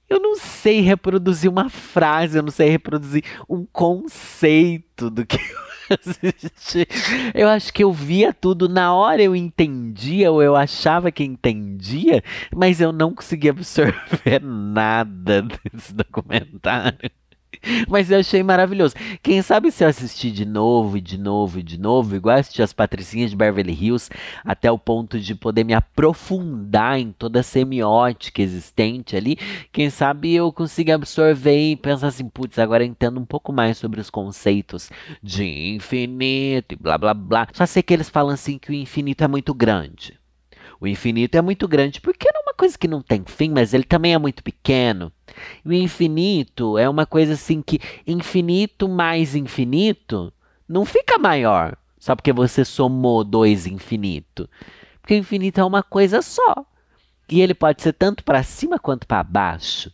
eu 0.09 0.19
não 0.19 0.35
sei 0.35 0.81
reproduzir 0.81 1.49
uma 1.49 1.69
frase, 1.69 2.37
eu 2.37 2.43
não 2.43 2.51
sei 2.51 2.69
reproduzir 2.69 3.23
um 3.47 3.65
conceito 3.65 5.09
do 5.09 5.25
que 5.25 5.37
eu 5.37 5.97
assisti. 5.99 6.87
Eu 7.33 7.47
acho 7.47 7.71
que 7.71 7.83
eu 7.83 7.93
via 7.93 8.33
tudo 8.33 8.67
na 8.67 8.93
hora, 8.93 9.21
eu 9.21 9.35
entendia 9.35 10.31
ou 10.31 10.41
eu 10.41 10.55
achava 10.55 11.11
que 11.11 11.23
entendia, 11.23 12.23
mas 12.55 12.81
eu 12.81 12.91
não 12.91 13.13
conseguia 13.13 13.51
absorver 13.51 14.41
nada 14.41 15.43
desse 15.43 15.93
documentário. 15.93 17.11
Mas 17.87 18.09
eu 18.09 18.19
achei 18.19 18.41
maravilhoso. 18.43 18.95
Quem 19.21 19.41
sabe 19.41 19.71
se 19.71 19.83
eu 19.83 19.87
assistir 19.87 20.31
de 20.31 20.45
novo 20.45 20.97
e 20.97 21.01
de 21.01 21.17
novo 21.17 21.59
e 21.59 21.63
de 21.63 21.79
novo, 21.79 22.15
igual 22.15 22.37
assistir 22.37 22.61
as 22.61 22.73
Patricinhas 22.73 23.29
de 23.29 23.35
Beverly 23.35 23.73
Hills, 23.73 24.09
até 24.43 24.71
o 24.71 24.77
ponto 24.77 25.19
de 25.19 25.35
poder 25.35 25.63
me 25.63 25.73
aprofundar 25.73 26.99
em 26.99 27.11
toda 27.11 27.41
a 27.41 27.43
semiótica 27.43 28.41
existente 28.41 29.15
ali, 29.15 29.37
quem 29.71 29.89
sabe 29.89 30.33
eu 30.33 30.51
consiga 30.51 30.95
absorver 30.95 31.71
e 31.71 31.75
pensar 31.75 32.07
assim, 32.07 32.27
putz, 32.27 32.57
agora 32.59 32.85
entendo 32.85 33.19
um 33.19 33.25
pouco 33.25 33.51
mais 33.51 33.77
sobre 33.77 33.99
os 33.99 34.09
conceitos 34.09 34.89
de 35.21 35.75
infinito 35.75 36.73
e 36.73 36.75
blá 36.75 36.97
blá 36.97 37.13
blá. 37.13 37.47
Só 37.53 37.65
sei 37.65 37.83
que 37.83 37.93
eles 37.93 38.09
falam 38.09 38.33
assim 38.33 38.57
que 38.57 38.71
o 38.71 38.73
infinito 38.73 39.23
é 39.23 39.27
muito 39.27 39.53
grande. 39.53 40.19
O 40.81 40.87
infinito 40.87 41.35
é 41.35 41.41
muito 41.41 41.67
grande 41.67 41.99
porque 41.99 42.31
não 42.33 42.38
coisa 42.59 42.77
que 42.77 42.89
não 42.89 43.01
tem 43.01 43.23
fim, 43.25 43.49
mas 43.49 43.73
ele 43.73 43.85
também 43.85 44.13
é 44.13 44.17
muito 44.17 44.43
pequeno. 44.43 45.11
E 45.63 45.69
o 45.69 45.73
infinito 45.73 46.77
é 46.77 46.89
uma 46.89 47.05
coisa 47.05 47.33
assim 47.33 47.61
que 47.61 47.79
infinito 48.05 48.89
mais 48.89 49.33
infinito 49.33 50.33
não 50.67 50.83
fica 50.83 51.17
maior 51.17 51.77
só 51.97 52.15
porque 52.15 52.33
você 52.33 52.65
somou 52.65 53.23
dois 53.23 53.65
infinito. 53.65 54.49
Porque 55.01 55.13
o 55.13 55.17
infinito 55.17 55.61
é 55.61 55.63
uma 55.63 55.81
coisa 55.81 56.21
só. 56.21 56.65
E 57.31 57.39
ele 57.39 57.53
pode 57.53 57.81
ser 57.81 57.93
tanto 57.93 58.23
para 58.23 58.43
cima 58.43 58.77
quanto 58.77 59.07
para 59.07 59.23
baixo. 59.23 59.91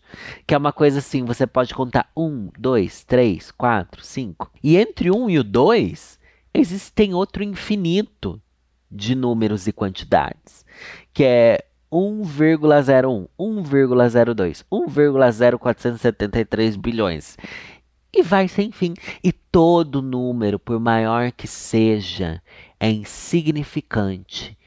Que 0.48 0.56
é 0.56 0.58
uma 0.58 0.72
coisa 0.72 1.00
assim, 1.00 1.24
você 1.24 1.46
pode 1.46 1.74
contar 1.76 2.10
um, 2.18 2.50
dois, 2.58 3.04
três, 3.04 3.52
quatro, 3.52 4.04
cinco. 4.04 4.50
E 4.64 4.76
entre 4.78 5.12
um 5.12 5.30
e 5.30 5.38
o 5.38 5.44
dois, 5.44 6.18
existem 6.54 7.14
outro 7.14 7.44
infinito 7.44 8.42
de 8.90 9.14
números 9.14 9.68
e 9.68 9.74
quantidades, 9.74 10.66
que 11.14 11.24
é 11.24 11.66
1,01, 11.96 13.30
1,02, 13.40 14.66
1,0473 14.70 16.78
bilhões. 16.78 17.38
E 18.12 18.22
vai 18.22 18.50
sem 18.50 18.72
fim. 18.72 18.94
E 19.24 19.32
todo 19.32 20.02
número, 20.02 20.60
por 20.60 20.78
maior 20.78 21.32
que 21.32 21.48
seja, 21.48 22.42
é 22.80 22.90
insignificante 22.90 24.58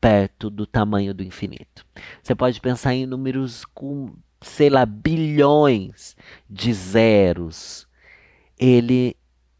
perto 0.00 0.48
do 0.48 0.66
tamanho 0.66 1.12
do 1.12 1.22
infinito. 1.22 1.84
Você 2.22 2.34
pode 2.34 2.58
pensar 2.60 2.94
em 2.94 3.04
números 3.04 3.66
com, 3.66 4.14
sei 4.40 4.70
lá, 4.70 4.86
bilhões 4.86 6.16
de 6.48 6.72
zeros. 6.72 7.86
Ele 8.58 9.14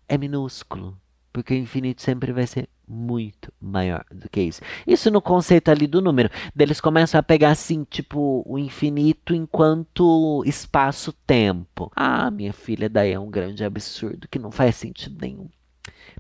é 0.09 0.17
minúsculo, 0.17 0.99
porque 1.33 1.53
o 1.53 1.57
infinito 1.57 2.01
sempre 2.01 2.33
vai 2.33 2.47
ser 2.47 2.69
muito 2.89 3.53
maior 3.61 4.05
do 4.11 4.29
que 4.29 4.41
isso. 4.41 4.61
Isso 4.87 5.11
no 5.11 5.21
conceito 5.21 5.71
ali 5.71 5.87
do 5.87 6.01
número. 6.01 6.31
Eles 6.59 6.81
começam 6.81 7.19
a 7.19 7.23
pegar 7.23 7.51
assim, 7.51 7.85
tipo, 7.85 8.43
o 8.47 8.59
infinito 8.59 9.35
enquanto 9.35 10.43
espaço-tempo. 10.47 11.93
Ah, 11.95 12.31
minha 12.31 12.53
filha, 12.53 12.89
daí 12.89 13.13
é 13.13 13.21
um 13.21 13.31
grande 13.31 13.65
absurdo 13.65 14.29
que 14.29 14.39
não 14.39 14.51
faz 14.51 14.77
sentido 14.77 15.19
nenhum. 15.21 15.49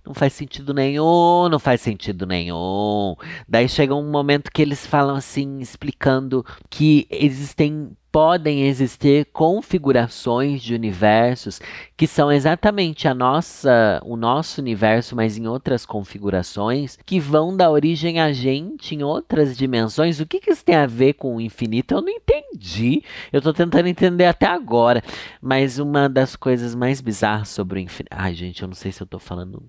Não 0.05 0.15
faz 0.15 0.33
sentido 0.33 0.73
nenhum, 0.73 1.49
não 1.49 1.59
faz 1.59 1.81
sentido 1.81 2.27
nenhum. 2.27 3.15
Daí 3.49 3.69
chega 3.69 3.95
um 3.95 4.11
momento 4.11 4.51
que 4.51 4.63
eles 4.63 4.87
falam 4.87 5.17
assim, 5.17 5.59
explicando 5.59 6.45
que 6.71 7.07
existem 7.11 7.91
podem 8.11 8.67
existir 8.67 9.27
configurações 9.33 10.63
de 10.63 10.75
universos 10.75 11.61
que 11.97 12.07
são 12.07 12.33
exatamente 12.33 13.07
a 13.07 13.15
nossa, 13.15 14.01
o 14.05 14.17
nosso 14.17 14.61
universo, 14.61 15.15
mas 15.15 15.37
em 15.37 15.47
outras 15.47 15.85
configurações, 15.85 16.99
que 17.05 17.21
vão 17.21 17.57
dar 17.57 17.71
origem 17.71 18.21
a 18.21 18.33
gente 18.33 18.95
em 18.95 19.03
outras 19.03 19.57
dimensões. 19.57 20.21
O 20.21 20.27
que, 20.27 20.41
que 20.41 20.51
isso 20.51 20.65
tem 20.65 20.77
a 20.77 20.87
ver 20.87 21.15
com 21.15 21.37
o 21.37 21.41
infinito? 21.41 21.95
Eu 21.95 22.03
não 22.03 22.09
entendi. 22.09 23.03
Eu 23.33 23.39
estou 23.39 23.53
tentando 23.53 23.89
entender 23.89 24.27
até 24.27 24.47
agora. 24.47 25.03
Mas 25.41 25.79
uma 25.79 26.09
das 26.09 26.37
coisas 26.37 26.75
mais 26.75 27.01
bizarras 27.01 27.49
sobre 27.49 27.79
o 27.79 27.83
infinito. 27.83 28.13
Ai, 28.13 28.35
gente, 28.35 28.63
eu 28.63 28.69
não 28.69 28.75
sei 28.75 28.93
se 28.93 29.03
eu 29.03 29.05
estou 29.05 29.21
falando 29.21 29.69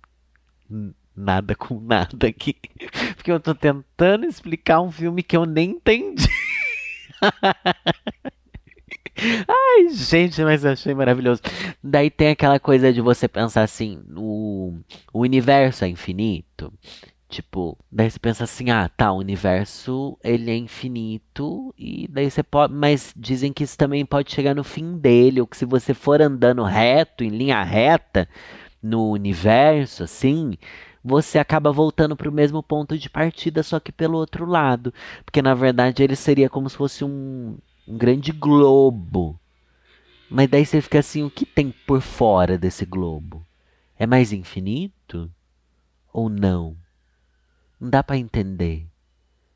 nada 1.15 1.56
com 1.56 1.80
nada 1.80 2.28
aqui. 2.28 2.56
Porque 3.15 3.32
eu 3.32 3.38
estou 3.38 3.54
tentando 3.54 4.25
explicar 4.25 4.82
um 4.82 4.91
filme 4.91 5.21
que 5.21 5.36
eu 5.36 5.45
nem 5.45 5.71
entendi. 5.71 6.30
Ai, 9.47 9.89
gente, 9.89 10.41
mas 10.43 10.63
eu 10.63 10.71
achei 10.71 10.93
maravilhoso. 10.93 11.41
Daí 11.84 12.10
tem 12.10 12.29
aquela 12.29 12.60
coisa 12.60 12.93
de 12.93 13.01
você 13.01 13.27
pensar 13.27 13.63
assim, 13.63 14.01
o, 14.15 14.77
o 15.13 15.19
universo 15.21 15.84
é 15.84 15.89
infinito. 15.89 16.71
Tipo, 17.27 17.77
daí 17.91 18.10
você 18.10 18.17
pensa 18.17 18.45
assim, 18.45 18.71
ah, 18.71 18.89
tá, 18.89 19.12
o 19.12 19.17
universo 19.17 20.17
ele 20.23 20.49
é 20.49 20.58
infinito 20.58 21.73
e 21.77 22.08
daí 22.10 22.32
você 22.32 22.41
pode, 22.41 22.73
mas 22.73 23.13
dizem 23.15 23.53
que 23.53 23.63
isso 23.63 23.77
também 23.77 24.03
pode 24.03 24.32
chegar 24.32 24.55
no 24.55 24.63
fim 24.63 24.97
dele, 24.97 25.39
ou 25.39 25.45
que 25.45 25.55
se 25.55 25.63
você 25.63 25.93
for 25.93 26.23
andando 26.23 26.63
reto, 26.63 27.23
em 27.23 27.29
linha 27.29 27.62
reta 27.62 28.27
no 28.82 29.12
universo, 29.12 30.03
assim, 30.03 30.58
você 31.03 31.39
acaba 31.39 31.71
voltando 31.71 32.15
para 32.15 32.29
o 32.29 32.33
mesmo 32.33 32.62
ponto 32.62 32.97
de 32.97 33.09
partida, 33.09 33.63
só 33.63 33.79
que 33.79 33.91
pelo 33.91 34.17
outro 34.17 34.45
lado, 34.45 34.93
porque 35.25 35.41
na 35.41 35.53
verdade 35.53 36.03
ele 36.03 36.15
seria 36.15 36.49
como 36.49 36.69
se 36.69 36.77
fosse 36.77 37.03
um 37.03 37.57
um 37.89 37.97
grande 37.97 38.31
globo. 38.31 39.39
Mas 40.29 40.47
daí 40.47 40.63
você 40.63 40.79
fica 40.79 40.99
assim, 40.99 41.23
o 41.23 41.31
que 41.31 41.43
tem 41.43 41.71
por 41.88 42.01
fora 42.01 42.55
desse 42.55 42.85
globo? 42.85 43.43
É 43.97 44.05
mais 44.05 44.31
infinito 44.31 45.29
ou 46.13 46.29
não? 46.29 46.77
Não 47.79 47.89
dá 47.89 48.03
para 48.03 48.17
entender, 48.17 48.85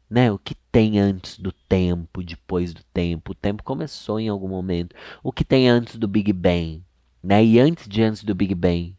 né? 0.10 0.32
O 0.32 0.40
que 0.40 0.56
tem 0.72 1.00
antes 1.00 1.38
do 1.38 1.52
tempo, 1.52 2.24
depois 2.24 2.74
do 2.74 2.84
tempo? 2.86 3.34
O 3.34 3.36
tempo 3.36 3.62
começou 3.62 4.20
em 4.20 4.30
algum 4.30 4.48
momento. 4.48 4.96
O 5.22 5.32
que 5.32 5.46
tem 5.46 5.70
antes 5.70 5.98
do 5.98 6.08
Big 6.08 6.34
Bang, 6.34 6.84
né? 7.22 7.46
E 7.46 7.60
antes 7.60 7.88
de 7.88 8.02
antes 8.02 8.24
do 8.24 8.34
Big 8.34 8.56
Bang, 8.56 8.98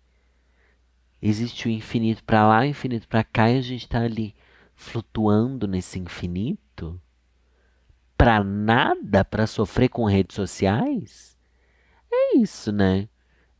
existe 1.26 1.66
o 1.66 1.70
infinito 1.70 2.22
para 2.24 2.46
lá, 2.46 2.60
o 2.60 2.64
infinito 2.64 3.08
para 3.08 3.24
cá 3.24 3.50
e 3.50 3.58
a 3.58 3.62
gente 3.62 3.84
está 3.84 4.00
ali 4.02 4.34
flutuando 4.76 5.66
nesse 5.66 5.98
infinito? 5.98 7.00
para 8.16 8.42
nada 8.42 9.22
para 9.22 9.46
sofrer 9.46 9.90
com 9.90 10.06
redes 10.06 10.34
sociais? 10.34 11.36
É 12.10 12.38
isso, 12.38 12.72
né? 12.72 13.06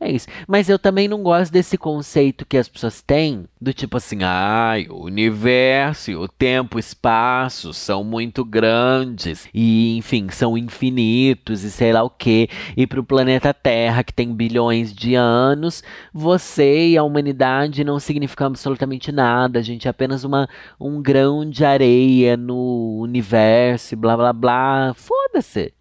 É 0.04 0.10
isso. 0.10 0.28
Mas 0.46 0.68
eu 0.68 0.78
também 0.78 1.08
não 1.08 1.22
gosto 1.22 1.50
desse 1.50 1.78
conceito 1.78 2.44
que 2.44 2.58
as 2.58 2.68
pessoas 2.68 3.00
têm 3.00 3.46
do 3.58 3.72
tipo 3.72 3.96
assim, 3.96 4.18
ai, 4.22 4.86
o 4.90 5.02
universo, 5.02 6.12
o 6.20 6.28
tempo, 6.28 6.76
o 6.76 6.78
espaço 6.78 7.72
são 7.72 8.04
muito 8.04 8.44
grandes 8.44 9.48
e, 9.54 9.96
enfim, 9.96 10.28
são 10.28 10.58
infinitos 10.58 11.64
e 11.64 11.70
sei 11.70 11.90
lá 11.90 12.02
o 12.02 12.10
que. 12.10 12.50
E 12.76 12.86
para 12.86 13.00
o 13.00 13.04
planeta 13.04 13.54
Terra, 13.54 14.04
que 14.04 14.12
tem 14.12 14.34
bilhões 14.34 14.92
de 14.92 15.14
anos, 15.14 15.82
você 16.12 16.88
e 16.88 16.98
a 16.98 17.02
humanidade 17.02 17.82
não 17.82 17.98
significam 17.98 18.48
absolutamente 18.48 19.10
nada. 19.10 19.58
A 19.58 19.62
gente 19.62 19.88
é 19.88 19.90
apenas 19.90 20.22
uma, 20.22 20.46
um 20.78 21.00
grão 21.00 21.48
de 21.48 21.64
areia 21.64 22.36
no 22.36 22.98
universo, 23.00 23.96
blá 23.96 24.14
blá 24.18 24.34
blá. 24.34 24.92
Foda-se. 24.94 25.72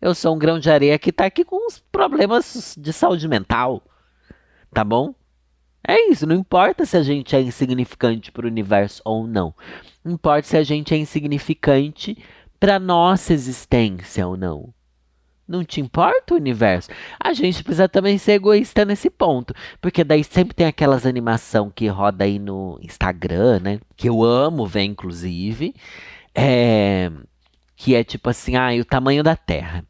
Eu 0.00 0.14
sou 0.14 0.34
um 0.34 0.38
grão 0.38 0.58
de 0.58 0.70
areia 0.70 0.98
que 0.98 1.12
tá 1.12 1.26
aqui 1.26 1.44
com 1.44 1.66
uns 1.66 1.78
problemas 1.78 2.74
de 2.78 2.92
saúde 2.92 3.26
mental. 3.26 3.82
Tá 4.72 4.84
bom? 4.84 5.14
É 5.86 6.10
isso, 6.10 6.26
não 6.26 6.36
importa 6.36 6.84
se 6.84 6.96
a 6.96 7.02
gente 7.02 7.34
é 7.34 7.40
insignificante 7.40 8.30
para 8.30 8.44
o 8.44 8.48
universo 8.48 9.00
ou 9.04 9.26
não. 9.26 9.54
Importa 10.04 10.46
se 10.46 10.56
a 10.56 10.62
gente 10.62 10.92
é 10.92 10.96
insignificante 10.96 12.16
para 12.60 12.78
nossa 12.78 13.32
existência 13.32 14.26
ou 14.26 14.36
não. 14.36 14.74
Não 15.48 15.64
te 15.64 15.80
importa 15.80 16.34
o 16.34 16.36
universo? 16.36 16.90
A 17.18 17.32
gente 17.32 17.64
precisa 17.64 17.88
também 17.88 18.18
ser 18.18 18.32
egoísta 18.32 18.84
nesse 18.84 19.08
ponto. 19.08 19.54
Porque 19.80 20.04
daí 20.04 20.22
sempre 20.22 20.54
tem 20.54 20.66
aquelas 20.66 21.06
animação 21.06 21.70
que 21.70 21.86
roda 21.88 22.24
aí 22.24 22.38
no 22.38 22.78
Instagram, 22.82 23.60
né? 23.60 23.80
Que 23.96 24.10
eu 24.10 24.22
amo 24.22 24.66
ver, 24.66 24.82
inclusive. 24.82 25.74
É, 26.34 27.10
que 27.78 27.94
é 27.94 28.02
tipo 28.02 28.28
assim, 28.28 28.56
ah, 28.56 28.70
o 28.78 28.84
tamanho 28.84 29.22
da 29.22 29.36
Terra. 29.36 29.84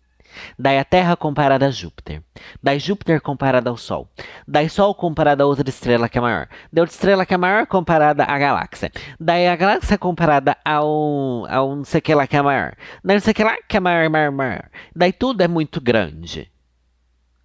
Daí 0.59 0.79
a 0.79 0.85
Terra 0.85 1.17
comparada 1.17 1.67
a 1.67 1.71
Júpiter. 1.71 2.23
Daí 2.63 2.79
Júpiter 2.79 3.19
comparada 3.19 3.71
ao 3.71 3.79
Sol. 3.79 4.07
Daí 4.47 4.69
Sol 4.69 4.95
comparada 4.95 5.43
a 5.43 5.47
outra 5.47 5.69
estrela 5.69 6.07
que 6.07 6.19
é 6.19 6.21
maior. 6.21 6.49
Daí 6.71 6.83
outra 6.83 6.95
estrela 6.95 7.25
que 7.25 7.33
é 7.33 7.37
maior 7.39 7.67
comparada 7.67 8.25
à 8.25 8.39
galáxia. 8.39 8.93
Daí 9.19 9.49
a 9.49 9.57
galáxia 9.57 9.97
comparada 9.97 10.55
ao, 10.63 11.47
ao 11.49 11.75
não 11.75 11.85
sei 11.85 12.03
que 12.03 12.15
lá 12.15 12.27
que 12.27 12.37
é 12.37 12.43
maior. 12.43 12.75
Daí 13.03 13.17
não 13.17 13.23
sei 13.23 13.33
que 13.33 13.43
lá 13.43 13.57
que 13.67 13.79
é 13.79 13.81
maior, 13.81 14.09
maior, 14.11 14.31
maior. 14.31 14.69
Daí 14.95 15.13
tudo 15.13 15.41
é 15.41 15.49
muito 15.49 15.81
grande. 15.81 16.53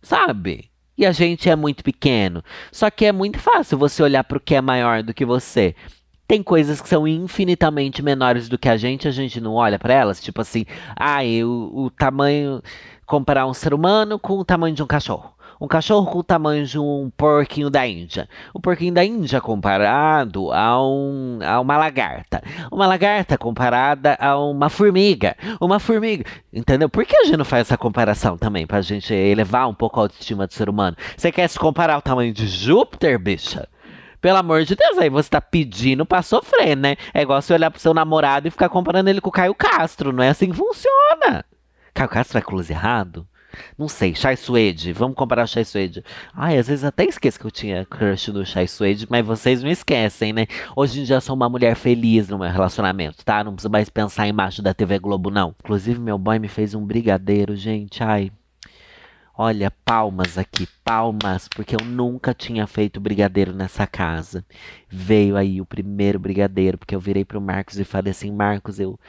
Sabe? 0.02 0.70
E 0.98 1.06
a 1.06 1.14
gente 1.14 1.50
é 1.50 1.56
muito 1.56 1.86
pequeno. 1.86 2.44
Só 2.70 2.92
que 2.92 3.06
é 3.06 3.14
muito 3.14 3.40
fácil 3.40 3.78
você 3.78 4.04
olhar 4.04 4.26
para 4.26 4.38
o 4.38 4.42
que 4.42 4.54
é 4.54 4.62
maior 4.62 5.02
do 5.02 5.14
que 5.14 5.26
você. 5.26 5.74
Tem 6.28 6.42
coisas 6.42 6.82
que 6.82 6.88
são 6.88 7.08
infinitamente 7.08 8.02
menores 8.02 8.48
do 8.48 8.58
que 8.58 8.70
a 8.70 8.78
gente, 8.78 9.08
a 9.08 9.12
gente 9.12 9.42
não 9.42 9.56
olha 9.56 9.78
para 9.78 9.94
elas. 9.94 10.22
Tipo 10.22 10.42
assim, 10.42 10.66
ah, 10.96 11.20
o, 11.46 11.86
o 11.86 11.90
tamanho. 11.90 12.62
Comparar 13.06 13.46
um 13.46 13.54
ser 13.54 13.74
humano 13.74 14.18
com 14.18 14.40
o 14.40 14.46
tamanho 14.46 14.74
de 14.74 14.82
um 14.82 14.88
cachorro. 14.88 15.34
Um 15.64 15.68
cachorro 15.68 16.12
com 16.12 16.20
o 16.20 16.24
tamanho 16.24 16.66
de 16.66 16.78
um 16.80 17.10
porquinho 17.16 17.70
da 17.70 17.88
Índia. 17.88 18.28
O 18.54 18.60
porquinho 18.60 18.94
da 18.94 19.04
Índia 19.06 19.40
comparado 19.40 20.52
a, 20.52 20.86
um, 20.86 21.40
a 21.42 21.60
uma 21.60 21.78
lagarta. 21.78 22.42
Uma 22.72 22.88
lagarta 22.88 23.38
comparada 23.38 24.18
a 24.20 24.38
uma 24.38 24.70
formiga. 24.70 25.36
Uma 25.62 25.80
formiga. 25.80 26.26
Entendeu? 26.52 26.90
Por 26.90 27.06
que 27.06 27.16
a 27.16 27.24
gente 27.24 27.38
não 27.38 27.46
faz 27.46 27.68
essa 27.68 27.78
comparação 27.78 28.38
também? 28.38 28.68
Pra 28.68 28.82
gente 28.82 29.14
elevar 29.14 29.70
um 29.70 29.74
pouco 29.74 30.00
a 30.00 30.04
autoestima 30.04 30.48
do 30.48 30.54
ser 30.54 30.70
humano. 30.70 30.98
Você 31.16 31.32
quer 31.32 31.48
se 31.48 31.58
comparar 31.58 31.96
ao 31.96 32.02
tamanho 32.02 32.34
de 32.34 32.48
Júpiter, 32.48 33.18
bicha? 33.18 33.68
Pelo 34.24 34.38
amor 34.38 34.64
de 34.64 34.74
Deus, 34.74 34.98
aí 34.98 35.10
você 35.10 35.30
tá 35.30 35.42
pedindo 35.42 36.06
pra 36.06 36.22
sofrer, 36.22 36.78
né? 36.78 36.96
É 37.14 37.24
igual 37.24 37.42
você 37.42 37.54
olhar 37.54 37.70
pro 37.70 37.82
seu 37.82 37.94
namorado 37.94 38.48
e 38.48 38.52
ficar 38.52 38.70
comparando 38.70 39.10
ele 39.10 39.20
com 39.20 39.28
o 39.28 39.34
Caio 39.34 39.54
Castro. 39.54 40.14
Não 40.14 40.24
é 40.24 40.30
assim 40.30 40.50
que 40.50 40.56
funciona. 40.56 41.44
Caio 41.94 42.10
Castro 42.10 42.38
é 42.38 42.42
close 42.42 42.72
errado? 42.72 43.28
Não 43.78 43.90
sei, 43.90 44.16
Chai 44.16 44.38
Suede. 44.38 44.94
Vamos 44.94 45.18
comparar 45.18 45.44
o 45.44 45.48
Chai 45.48 45.66
Suede. 45.66 46.06
Ai, 46.34 46.58
às 46.58 46.70
vezes 46.70 46.86
até 46.86 47.04
esqueço 47.04 47.38
que 47.38 47.46
eu 47.46 47.52
tinha 47.52 47.86
crush 47.86 48.30
no 48.30 48.46
Chai 48.46 48.66
Suede, 48.66 49.06
mas 49.10 49.26
vocês 49.26 49.62
não 49.62 49.70
esquecem, 49.70 50.32
né? 50.32 50.48
Hoje 50.74 51.02
em 51.02 51.04
dia 51.04 51.18
eu 51.18 51.22
sou 51.22 51.36
uma 51.36 51.50
mulher 51.50 51.76
feliz 51.76 52.30
no 52.30 52.40
meu 52.40 52.50
relacionamento, 52.50 53.26
tá? 53.26 53.44
Não 53.44 53.52
preciso 53.52 53.70
mais 53.70 53.90
pensar 53.90 54.26
embaixo 54.26 54.62
da 54.62 54.74
TV 54.74 55.00
Globo, 55.00 55.30
não. 55.30 55.54
Inclusive, 55.62 56.00
meu 56.00 56.18
boy 56.18 56.40
me 56.40 56.48
fez 56.48 56.74
um 56.74 56.86
brigadeiro, 56.86 57.58
gente. 57.58 58.02
Ai, 58.02 58.32
Olha, 59.36 59.72
palmas 59.84 60.38
aqui, 60.38 60.68
palmas, 60.84 61.48
porque 61.48 61.76
eu 61.76 61.84
nunca 61.84 62.36
tinha 62.36 62.68
feito 62.68 63.00
brigadeiro 63.00 63.52
nessa 63.52 63.88
casa. 63.88 64.46
Veio 64.88 65.36
aí 65.36 65.60
o 65.60 65.66
primeiro 65.66 66.20
brigadeiro, 66.20 66.78
porque 66.78 66.96
eu 66.96 67.00
virei 67.00 67.26
pro 67.26 67.42
Marcos 67.42 67.80
e 67.80 67.84
falei 67.84 68.12
assim: 68.12 68.32
Marcos, 68.32 68.80
eu 68.80 69.00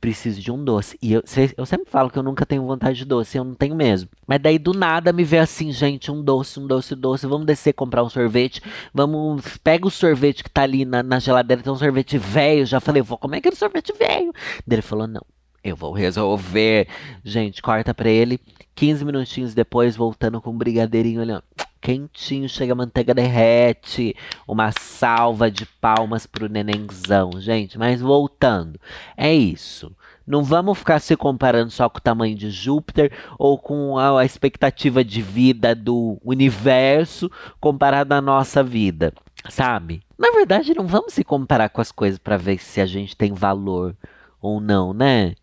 preciso 0.00 0.40
de 0.40 0.50
um 0.50 0.64
doce. 0.64 0.98
E 1.02 1.12
eu, 1.12 1.22
eu 1.58 1.66
sempre 1.66 1.90
falo 1.90 2.10
que 2.10 2.18
eu 2.18 2.22
nunca 2.22 2.46
tenho 2.46 2.64
vontade 2.66 2.96
de 2.96 3.04
doce, 3.04 3.36
eu 3.36 3.44
não 3.44 3.54
tenho 3.54 3.74
mesmo. 3.74 4.08
Mas 4.26 4.40
daí 4.40 4.58
do 4.58 4.72
nada 4.72 5.12
me 5.12 5.24
vê 5.24 5.38
assim, 5.38 5.70
gente, 5.70 6.10
um 6.10 6.22
doce, 6.22 6.58
um 6.58 6.66
doce, 6.66 6.94
doce. 6.94 7.26
Vamos 7.26 7.46
descer 7.46 7.74
comprar 7.74 8.02
um 8.02 8.08
sorvete. 8.08 8.62
Vamos, 8.94 9.58
pega 9.58 9.86
o 9.86 9.90
sorvete 9.90 10.42
que 10.42 10.50
tá 10.50 10.62
ali 10.62 10.86
na, 10.86 11.02
na 11.02 11.18
geladeira, 11.18 11.62
tem 11.62 11.72
um 11.72 11.76
sorvete 11.76 12.16
velho. 12.16 12.64
Já 12.64 12.80
falei, 12.80 13.02
vou 13.02 13.18
comer 13.18 13.38
aquele 13.38 13.56
sorvete 13.56 13.92
velho. 13.92 14.32
Ele 14.68 14.82
falou: 14.82 15.06
não, 15.06 15.22
eu 15.62 15.76
vou 15.76 15.92
resolver. 15.92 16.88
Gente, 17.24 17.62
corta 17.62 17.94
pra 17.94 18.08
ele. 18.08 18.40
15 18.74 19.04
minutinhos 19.04 19.54
depois, 19.54 19.96
voltando 19.96 20.40
com 20.40 20.50
um 20.50 20.56
brigadeirinho 20.56 21.20
ali, 21.20 21.32
ó, 21.32 21.42
quentinho, 21.80 22.48
chega 22.48 22.72
a 22.72 22.76
manteiga 22.76 23.14
derrete. 23.14 24.16
Uma 24.46 24.72
salva 24.72 25.50
de 25.50 25.66
palmas 25.66 26.26
pro 26.26 26.48
nenenzão, 26.48 27.40
gente. 27.40 27.78
Mas 27.78 28.00
voltando, 28.00 28.80
é 29.16 29.34
isso. 29.34 29.94
Não 30.26 30.44
vamos 30.44 30.78
ficar 30.78 31.00
se 31.00 31.16
comparando 31.16 31.70
só 31.70 31.88
com 31.88 31.98
o 31.98 32.02
tamanho 32.02 32.36
de 32.36 32.50
Júpiter 32.50 33.12
ou 33.36 33.58
com 33.58 33.98
a, 33.98 34.20
a 34.20 34.24
expectativa 34.24 35.02
de 35.02 35.20
vida 35.20 35.74
do 35.74 36.18
universo 36.24 37.30
comparado 37.58 38.14
à 38.14 38.20
nossa 38.20 38.62
vida, 38.62 39.12
sabe? 39.48 40.02
Na 40.16 40.30
verdade, 40.30 40.72
não 40.72 40.86
vamos 40.86 41.14
se 41.14 41.24
comparar 41.24 41.68
com 41.68 41.80
as 41.80 41.90
coisas 41.90 42.18
para 42.18 42.36
ver 42.36 42.58
se 42.58 42.80
a 42.80 42.86
gente 42.86 43.16
tem 43.16 43.32
valor 43.32 43.96
ou 44.40 44.60
não, 44.60 44.92
né? 44.92 45.34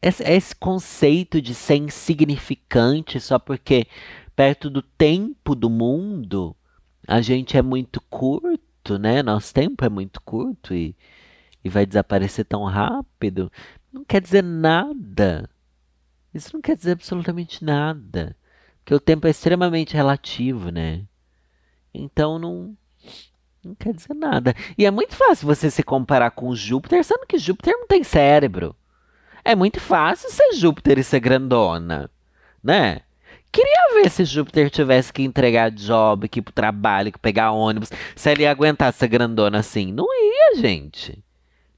Esse, 0.00 0.22
esse 0.24 0.54
conceito 0.54 1.40
de 1.40 1.54
ser 1.54 1.76
insignificante 1.76 3.20
só 3.20 3.38
porque 3.38 3.86
perto 4.34 4.68
do 4.68 4.82
tempo 4.82 5.54
do 5.54 5.70
mundo 5.70 6.54
a 7.06 7.20
gente 7.20 7.56
é 7.56 7.62
muito 7.62 8.00
curto, 8.02 8.98
né? 8.98 9.22
Nosso 9.22 9.54
tempo 9.54 9.84
é 9.84 9.88
muito 9.88 10.20
curto 10.22 10.74
e, 10.74 10.94
e 11.64 11.68
vai 11.68 11.86
desaparecer 11.86 12.44
tão 12.44 12.64
rápido. 12.64 13.50
Não 13.92 14.04
quer 14.04 14.20
dizer 14.20 14.42
nada. 14.42 15.48
Isso 16.34 16.50
não 16.52 16.60
quer 16.60 16.76
dizer 16.76 16.92
absolutamente 16.92 17.64
nada. 17.64 18.36
Porque 18.78 18.94
o 18.94 19.00
tempo 19.00 19.26
é 19.26 19.30
extremamente 19.30 19.94
relativo, 19.94 20.70
né? 20.70 21.04
Então 21.94 22.38
não, 22.38 22.76
não 23.64 23.74
quer 23.74 23.94
dizer 23.94 24.14
nada. 24.14 24.54
E 24.76 24.84
é 24.84 24.90
muito 24.90 25.14
fácil 25.14 25.46
você 25.46 25.70
se 25.70 25.82
comparar 25.82 26.32
com 26.32 26.54
Júpiter, 26.54 27.02
sendo 27.04 27.26
que 27.26 27.38
Júpiter 27.38 27.74
não 27.74 27.86
tem 27.86 28.04
cérebro. 28.04 28.76
É 29.46 29.54
muito 29.54 29.78
fácil 29.78 30.28
ser 30.28 30.54
Júpiter 30.54 30.98
e 30.98 31.04
ser 31.04 31.20
grandona, 31.20 32.10
né? 32.60 33.02
Queria 33.52 33.94
ver 33.94 34.10
se 34.10 34.24
Júpiter 34.24 34.68
tivesse 34.68 35.12
que 35.12 35.22
entregar 35.22 35.70
job, 35.70 36.28
que 36.28 36.40
ir 36.40 36.42
pro 36.42 36.52
trabalho, 36.52 37.12
que 37.12 37.18
pegar 37.20 37.52
ônibus, 37.52 37.92
se 38.16 38.28
ele 38.28 38.42
ia 38.42 38.50
aguentar 38.50 38.92
ser 38.92 39.06
grandona 39.06 39.60
assim. 39.60 39.92
Não 39.92 40.04
ia, 40.12 40.60
gente. 40.60 41.22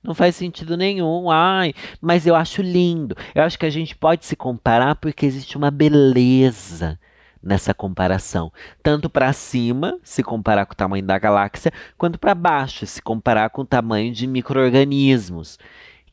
Não 0.02 0.14
faz 0.14 0.34
sentido 0.34 0.78
nenhum. 0.78 1.30
Ai, 1.30 1.74
mas 2.00 2.26
eu 2.26 2.34
acho 2.34 2.62
lindo. 2.62 3.14
Eu 3.34 3.42
acho 3.42 3.58
que 3.58 3.66
a 3.66 3.70
gente 3.70 3.94
pode 3.94 4.24
se 4.24 4.34
comparar 4.34 4.94
porque 4.94 5.26
existe 5.26 5.58
uma 5.58 5.70
beleza 5.70 6.98
nessa 7.42 7.74
comparação. 7.74 8.50
Tanto 8.82 9.10
para 9.10 9.30
cima, 9.34 9.98
se 10.02 10.22
comparar 10.22 10.64
com 10.64 10.72
o 10.72 10.76
tamanho 10.76 11.04
da 11.04 11.18
galáxia, 11.18 11.70
quanto 11.98 12.18
para 12.18 12.34
baixo, 12.34 12.86
se 12.86 13.02
comparar 13.02 13.50
com 13.50 13.60
o 13.60 13.66
tamanho 13.66 14.10
de 14.10 14.26
micro-organismos 14.26 15.58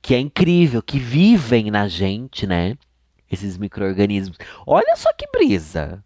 que 0.05 0.13
é 0.13 0.19
incrível, 0.19 0.83
que 0.83 0.99
vivem 0.99 1.71
na 1.71 1.87
gente, 1.87 2.45
né? 2.45 2.77
Esses 3.31 3.57
micro-organismos. 3.57 4.37
Olha 4.63 4.95
só 4.95 5.11
que 5.11 5.25
brisa! 5.31 6.03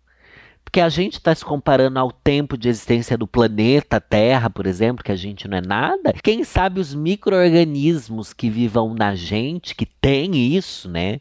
Porque 0.63 0.79
a 0.79 0.87
gente 0.87 1.15
está 1.15 1.35
se 1.35 1.43
comparando 1.43 1.99
ao 1.99 2.09
tempo 2.09 2.57
de 2.57 2.69
existência 2.69 3.17
do 3.17 3.27
planeta 3.27 3.99
Terra, 3.99 4.49
por 4.49 4.65
exemplo, 4.65 5.03
que 5.03 5.11
a 5.11 5.17
gente 5.17 5.49
não 5.49 5.57
é 5.57 5.61
nada. 5.61 6.13
Quem 6.23 6.45
sabe 6.45 6.79
os 6.79 6.95
micro-organismos 6.95 8.31
que 8.31 8.49
vivam 8.49 8.93
na 8.93 9.15
gente, 9.15 9.75
que 9.75 9.85
tem 9.85 10.55
isso, 10.55 10.87
né? 10.87 11.19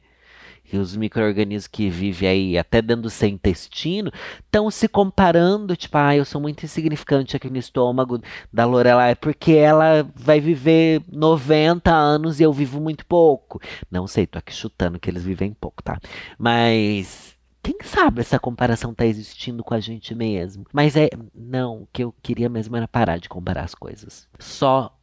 Que 0.68 0.76
os 0.76 0.94
micro-organismos 0.94 1.66
que 1.66 1.88
vivem 1.88 2.28
aí 2.28 2.58
até 2.58 2.82
dentro 2.82 3.04
do 3.04 3.10
seu 3.10 3.28
intestino 3.28 4.12
estão 4.44 4.70
se 4.70 4.86
comparando, 4.86 5.74
tipo, 5.74 5.96
ah, 5.96 6.14
eu 6.14 6.24
sou 6.24 6.40
muito 6.40 6.64
insignificante 6.64 7.34
aqui 7.34 7.48
no 7.48 7.56
estômago 7.56 8.20
da 8.52 8.66
Lorelai, 8.66 9.14
porque 9.14 9.52
ela 9.52 10.06
vai 10.14 10.40
viver 10.40 11.02
90 11.10 11.90
anos 11.90 12.38
e 12.38 12.42
eu 12.42 12.52
vivo 12.52 12.80
muito 12.80 13.06
pouco. 13.06 13.60
Não 13.90 14.06
sei, 14.06 14.26
tô 14.26 14.38
aqui 14.38 14.52
chutando 14.52 15.00
que 15.00 15.08
eles 15.08 15.24
vivem 15.24 15.54
pouco, 15.58 15.82
tá? 15.82 15.98
Mas 16.38 17.34
quem 17.62 17.76
sabe 17.82 18.20
essa 18.20 18.38
comparação 18.38 18.94
tá 18.94 19.06
existindo 19.06 19.64
com 19.64 19.74
a 19.74 19.80
gente 19.80 20.14
mesmo. 20.14 20.66
Mas 20.72 20.96
é, 20.96 21.08
não, 21.34 21.82
o 21.82 21.88
que 21.92 22.04
eu 22.04 22.14
queria 22.22 22.48
mesmo 22.48 22.76
era 22.76 22.86
parar 22.86 23.18
de 23.18 23.28
comparar 23.28 23.64
as 23.64 23.74
coisas. 23.74 24.28
Só 24.38 24.94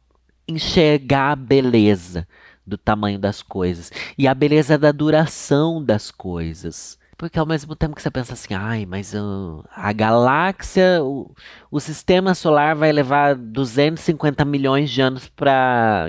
enxergar 0.48 1.32
a 1.32 1.36
beleza 1.36 2.26
do 2.66 2.76
tamanho 2.76 3.18
das 3.18 3.42
coisas 3.42 3.92
e 4.18 4.26
a 4.26 4.34
beleza 4.34 4.76
da 4.76 4.92
duração 4.92 5.82
das 5.82 6.10
coisas. 6.10 6.98
Porque 7.16 7.38
ao 7.38 7.46
mesmo 7.46 7.74
tempo 7.74 7.94
que 7.96 8.02
você 8.02 8.10
pensa 8.10 8.34
assim, 8.34 8.52
ai, 8.52 8.84
mas 8.84 9.14
uh, 9.14 9.64
a 9.74 9.90
galáxia, 9.92 11.02
o, 11.02 11.34
o, 11.70 11.80
sistema 11.80 12.34
solar 12.34 12.74
vai 12.76 12.92
levar 12.92 13.34
250 13.34 14.44
milhões 14.44 14.90
de 14.90 15.00
anos 15.00 15.26
para 15.28 16.08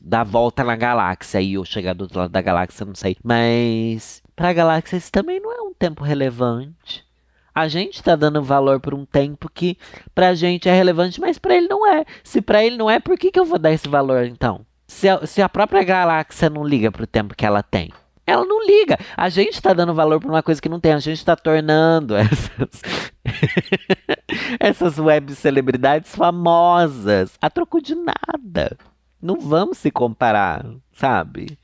dar 0.00 0.24
volta 0.24 0.64
na 0.64 0.74
galáxia 0.74 1.40
e 1.40 1.54
eu 1.54 1.64
chegar 1.66 1.92
do 1.94 2.02
outro 2.02 2.18
lado 2.18 2.30
da 2.30 2.40
galáxia, 2.40 2.86
não 2.86 2.94
sei. 2.94 3.16
Mas 3.22 4.22
para 4.34 4.48
a 4.48 4.52
galáxia 4.54 4.96
isso 4.96 5.12
também 5.12 5.38
não 5.38 5.52
é 5.52 5.60
um 5.60 5.74
tempo 5.74 6.02
relevante. 6.02 7.04
A 7.54 7.68
gente 7.68 7.96
está 7.96 8.16
dando 8.16 8.42
valor 8.42 8.80
por 8.80 8.94
um 8.94 9.04
tempo 9.04 9.50
que 9.52 9.76
para 10.14 10.28
a 10.28 10.34
gente 10.34 10.66
é 10.66 10.72
relevante, 10.72 11.20
mas 11.20 11.36
para 11.36 11.56
ele 11.56 11.68
não 11.68 11.86
é. 11.86 12.06
Se 12.24 12.40
para 12.40 12.64
ele 12.64 12.78
não 12.78 12.88
é, 12.88 12.98
por 12.98 13.18
que, 13.18 13.30
que 13.30 13.38
eu 13.38 13.44
vou 13.44 13.58
dar 13.58 13.72
esse 13.72 13.88
valor 13.88 14.24
então? 14.24 14.64
Se 14.90 15.08
a, 15.08 15.24
se 15.24 15.40
a 15.40 15.48
própria 15.48 15.84
galáxia 15.84 16.50
não 16.50 16.64
liga 16.64 16.90
para 16.90 17.04
o 17.04 17.06
tempo 17.06 17.36
que 17.36 17.46
ela 17.46 17.62
tem, 17.62 17.92
ela 18.26 18.44
não 18.44 18.66
liga. 18.66 18.98
A 19.16 19.28
gente 19.28 19.54
está 19.54 19.72
dando 19.72 19.94
valor 19.94 20.18
para 20.18 20.28
uma 20.28 20.42
coisa 20.42 20.60
que 20.60 20.68
não 20.68 20.80
tem. 20.80 20.92
A 20.92 20.98
gente 20.98 21.18
está 21.18 21.36
tornando 21.36 22.16
essas, 22.18 22.82
essas 24.58 24.98
web 24.98 25.32
celebridades 25.32 26.14
famosas 26.14 27.38
a 27.40 27.48
troco 27.48 27.80
de 27.80 27.94
nada. 27.94 28.76
Não 29.22 29.38
vamos 29.38 29.78
se 29.78 29.92
comparar, 29.92 30.66
sabe? 30.92 31.56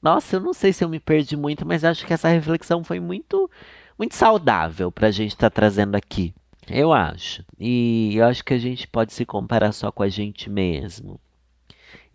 Nossa, 0.00 0.36
eu 0.36 0.40
não 0.40 0.54
sei 0.54 0.72
se 0.72 0.84
eu 0.84 0.88
me 0.88 1.00
perdi 1.00 1.36
muito, 1.36 1.66
mas 1.66 1.84
acho 1.84 2.06
que 2.06 2.12
essa 2.14 2.28
reflexão 2.28 2.84
foi 2.84 3.00
muito, 3.00 3.50
muito 3.98 4.14
saudável 4.14 4.92
para 4.92 5.08
a 5.08 5.10
gente 5.12 5.32
estar 5.32 5.50
tá 5.50 5.54
trazendo 5.54 5.96
aqui. 5.96 6.32
Eu 6.70 6.92
acho. 6.92 7.44
E 7.58 8.12
eu 8.14 8.24
acho 8.24 8.44
que 8.44 8.54
a 8.54 8.58
gente 8.58 8.86
pode 8.86 9.12
se 9.12 9.26
comparar 9.26 9.72
só 9.72 9.90
com 9.90 10.04
a 10.04 10.08
gente 10.08 10.48
mesmo. 10.48 11.18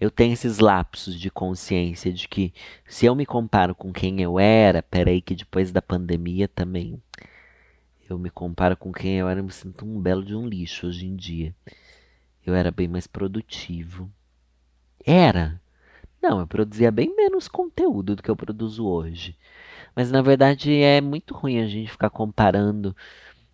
Eu 0.04 0.12
tenho 0.12 0.34
esses 0.34 0.60
lapsos 0.60 1.18
de 1.18 1.32
consciência 1.32 2.12
de 2.12 2.28
que 2.28 2.54
se 2.86 3.06
eu 3.06 3.16
me 3.16 3.26
comparo 3.26 3.74
com 3.74 3.94
quem 3.94 4.22
eu 4.22 4.38
era, 4.38 4.84
peraí 4.84 5.22
que 5.22 5.34
depois 5.34 5.72
da 5.72 5.82
pandemia 5.82 6.46
também 6.46 7.02
eu 8.10 8.20
me 8.20 8.30
comparo 8.30 8.76
com 8.76 8.92
quem 8.92 9.20
eu 9.20 9.30
era, 9.30 9.40
eu 9.40 9.46
me 9.46 9.52
sinto 9.54 9.86
um 9.86 10.02
belo 10.02 10.22
de 10.26 10.36
um 10.36 10.46
lixo 10.46 10.88
hoje 10.88 11.06
em 11.06 11.16
dia. 11.16 11.56
Eu 12.46 12.54
era 12.54 12.70
bem 12.70 12.86
mais 12.86 13.08
produtivo. 13.08 14.12
Era. 15.06 15.62
Não, 16.22 16.42
eu 16.42 16.48
produzia 16.48 16.92
bem 16.92 17.16
menos 17.16 17.48
conteúdo 17.48 18.18
do 18.18 18.22
que 18.22 18.30
eu 18.30 18.36
produzo 18.36 18.86
hoje. 18.86 19.38
Mas 19.96 20.12
na 20.12 20.22
verdade 20.22 20.70
é 20.82 21.00
muito 21.00 21.34
ruim 21.34 21.60
a 21.60 21.66
gente 21.66 21.90
ficar 21.90 22.10
comparando 22.10 22.94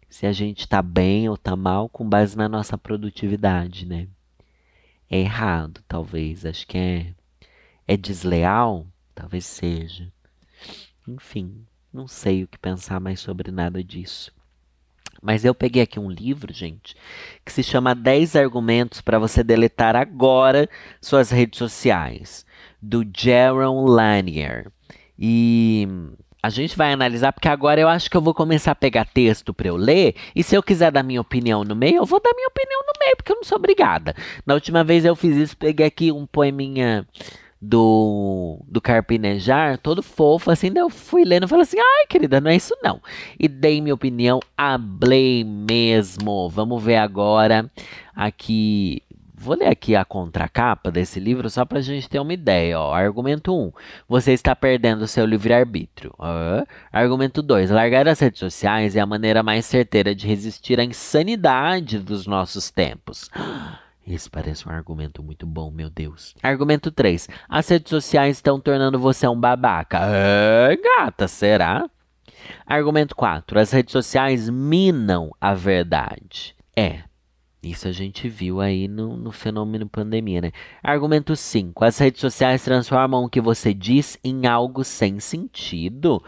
se 0.09 0.25
a 0.25 0.31
gente 0.31 0.61
está 0.61 0.81
bem 0.81 1.29
ou 1.29 1.35
está 1.35 1.55
mal 1.55 1.87
com 1.87 2.09
base 2.09 2.35
na 2.35 2.49
nossa 2.49 2.75
produtividade, 2.75 3.85
né? 3.85 4.07
É 5.09 5.19
errado, 5.19 5.81
talvez. 5.87 6.45
Acho 6.45 6.67
que 6.67 6.77
é, 6.77 7.13
é 7.87 7.97
desleal, 7.97 8.85
talvez 9.15 9.45
seja. 9.45 10.11
Enfim, 11.07 11.65
não 11.91 12.07
sei 12.07 12.43
o 12.43 12.47
que 12.47 12.59
pensar 12.59 12.99
mais 12.99 13.19
sobre 13.19 13.51
nada 13.51 13.83
disso. 13.83 14.31
Mas 15.21 15.43
eu 15.43 15.53
peguei 15.53 15.81
aqui 15.81 15.99
um 15.99 16.09
livro, 16.09 16.53
gente, 16.53 16.95
que 17.43 17.51
se 17.51 17.63
chama 17.63 17.93
10 17.93 18.35
argumentos 18.35 19.01
para 19.01 19.19
você 19.19 19.43
deletar 19.43 19.95
agora 19.95 20.69
suas 21.01 21.29
redes 21.29 21.57
sociais, 21.57 22.45
do 22.81 23.03
Jaron 23.15 23.85
Lanier. 23.85 24.71
E 25.17 25.87
a 26.41 26.49
gente 26.49 26.77
vai 26.77 26.93
analisar, 26.93 27.33
porque 27.33 27.47
agora 27.47 27.81
eu 27.81 27.87
acho 27.87 28.09
que 28.09 28.15
eu 28.15 28.21
vou 28.21 28.33
começar 28.33 28.71
a 28.71 28.75
pegar 28.75 29.05
texto 29.05 29.53
para 29.53 29.67
eu 29.67 29.75
ler, 29.75 30.15
e 30.35 30.43
se 30.43 30.55
eu 30.55 30.63
quiser 30.63 30.91
dar 30.91 31.03
minha 31.03 31.21
opinião 31.21 31.63
no 31.63 31.75
meio, 31.75 31.97
eu 31.97 32.05
vou 32.05 32.21
dar 32.21 32.33
minha 32.33 32.47
opinião 32.47 32.81
no 32.81 32.93
meio, 32.99 33.15
porque 33.17 33.31
eu 33.31 33.35
não 33.35 33.43
sou 33.43 33.57
obrigada. 33.57 34.15
Na 34.45 34.53
última 34.53 34.83
vez 34.83 35.03
eu 35.03 35.15
fiz 35.15 35.35
isso, 35.35 35.57
peguei 35.57 35.85
aqui 35.85 36.11
um 36.11 36.25
poeminha 36.25 37.05
do, 37.61 38.63
do 38.67 38.79
Carpinejar, 38.79 39.77
todo 39.77 40.01
fofo, 40.01 40.49
assim, 40.49 40.71
daí 40.71 40.81
eu 40.81 40.89
fui 40.89 41.25
lendo 41.25 41.45
e 41.45 41.49
falei 41.49 41.63
assim, 41.63 41.79
ai 41.79 42.07
querida, 42.07 42.39
não 42.39 42.49
é 42.49 42.55
isso 42.55 42.75
não. 42.81 43.01
E 43.37 43.47
dei 43.47 43.81
minha 43.81 43.93
opinião, 43.93 44.39
hablei 44.57 45.43
mesmo. 45.43 46.49
Vamos 46.49 46.81
ver 46.81 46.97
agora 46.97 47.69
aqui 48.15 49.01
Vou 49.41 49.55
ler 49.55 49.69
aqui 49.69 49.95
a 49.95 50.03
contracapa 50.03 50.91
desse 50.91 51.17
livro 51.17 51.49
só 51.49 51.63
para 51.63 51.79
a 51.79 51.81
gente 51.81 52.09
ter 52.09 52.19
uma 52.19 52.33
ideia. 52.33 52.77
Ó. 52.77 52.93
Argumento 52.93 53.55
1. 53.57 53.71
Você 54.09 54.33
está 54.33 54.53
perdendo 54.53 55.07
seu 55.07 55.25
livre-arbítrio. 55.25 56.13
Uh. 56.19 56.67
Argumento 56.91 57.41
2. 57.41 57.69
Largar 57.71 58.05
as 58.09 58.19
redes 58.19 58.39
sociais 58.39 58.97
é 58.97 58.99
a 58.99 59.05
maneira 59.05 59.41
mais 59.41 59.65
certeira 59.65 60.13
de 60.13 60.27
resistir 60.27 60.77
à 60.77 60.83
insanidade 60.83 61.99
dos 61.99 62.27
nossos 62.27 62.69
tempos. 62.69 63.29
Esse 64.05 64.29
parece 64.29 64.67
um 64.67 64.71
argumento 64.73 65.23
muito 65.23 65.45
bom, 65.45 65.71
meu 65.71 65.89
Deus. 65.89 66.35
Argumento 66.43 66.91
3. 66.91 67.29
As 67.47 67.69
redes 67.69 67.91
sociais 67.91 68.35
estão 68.35 68.59
tornando 68.59 68.99
você 68.99 69.25
um 69.25 69.39
babaca. 69.39 70.01
Gata, 70.83 71.29
será? 71.29 71.89
Argumento 72.65 73.15
4. 73.15 73.57
As 73.57 73.71
redes 73.71 73.93
sociais 73.93 74.49
minam 74.49 75.33
a 75.39 75.53
verdade. 75.53 76.53
É, 76.75 77.03
isso 77.61 77.87
a 77.87 77.91
gente 77.91 78.29
viu 78.29 78.61
aí 78.61 78.87
no, 78.87 79.17
no 79.17 79.31
fenômeno 79.31 79.87
pandemia, 79.87 80.41
né? 80.41 80.51
Argumento 80.81 81.35
5. 81.35 81.83
As 81.83 81.97
redes 81.97 82.21
sociais 82.21 82.63
transformam 82.63 83.23
o 83.23 83.29
que 83.29 83.41
você 83.41 83.73
diz 83.73 84.17
em 84.23 84.47
algo 84.47 84.83
sem 84.83 85.19
sentido. 85.19 86.23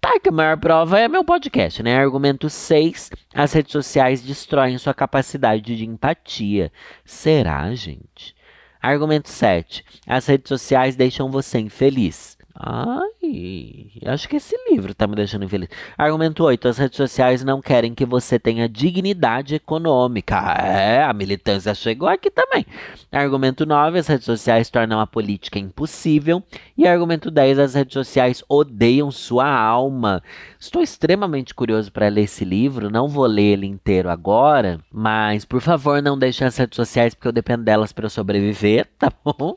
Tá, 0.00 0.18
que 0.18 0.28
a 0.28 0.32
maior 0.32 0.56
prova 0.56 0.98
é 0.98 1.08
meu 1.08 1.24
podcast, 1.24 1.82
né? 1.82 1.96
Argumento 1.96 2.48
6. 2.48 3.10
As 3.34 3.52
redes 3.52 3.72
sociais 3.72 4.22
destroem 4.22 4.78
sua 4.78 4.94
capacidade 4.94 5.76
de 5.76 5.84
empatia. 5.84 6.72
Será, 7.04 7.74
gente? 7.74 8.34
Argumento 8.80 9.28
7. 9.28 9.84
As 10.06 10.26
redes 10.26 10.48
sociais 10.48 10.94
deixam 10.94 11.30
você 11.30 11.58
infeliz. 11.58 12.37
Ai, 12.60 13.86
acho 14.04 14.28
que 14.28 14.34
esse 14.34 14.56
livro 14.68 14.92
tá 14.92 15.06
me 15.06 15.14
deixando 15.14 15.44
infeliz. 15.44 15.68
Argumento 15.96 16.42
8. 16.42 16.66
As 16.66 16.76
redes 16.76 16.96
sociais 16.96 17.44
não 17.44 17.60
querem 17.60 17.94
que 17.94 18.04
você 18.04 18.36
tenha 18.36 18.68
dignidade 18.68 19.54
econômica. 19.54 20.36
É, 20.60 21.04
a 21.04 21.12
militância 21.12 21.72
chegou 21.72 22.08
aqui 22.08 22.28
também. 22.32 22.66
Argumento 23.12 23.64
9. 23.64 24.00
As 24.00 24.08
redes 24.08 24.24
sociais 24.24 24.68
tornam 24.70 24.98
a 24.98 25.06
política 25.06 25.56
impossível. 25.56 26.42
E 26.76 26.84
argumento 26.84 27.30
10. 27.30 27.60
As 27.60 27.74
redes 27.74 27.94
sociais 27.94 28.42
odeiam 28.48 29.08
sua 29.12 29.48
alma. 29.48 30.20
Estou 30.58 30.82
extremamente 30.82 31.54
curioso 31.54 31.92
para 31.92 32.08
ler 32.08 32.22
esse 32.22 32.44
livro. 32.44 32.90
Não 32.90 33.06
vou 33.06 33.26
ler 33.26 33.52
ele 33.52 33.66
inteiro 33.66 34.10
agora. 34.10 34.80
Mas, 34.92 35.44
por 35.44 35.60
favor, 35.60 36.02
não 36.02 36.18
deixe 36.18 36.44
as 36.44 36.56
redes 36.56 36.74
sociais, 36.74 37.14
porque 37.14 37.28
eu 37.28 37.32
dependo 37.32 37.62
delas 37.62 37.92
para 37.92 38.06
eu 38.06 38.10
sobreviver, 38.10 38.88
tá 38.98 39.12
bom? 39.24 39.56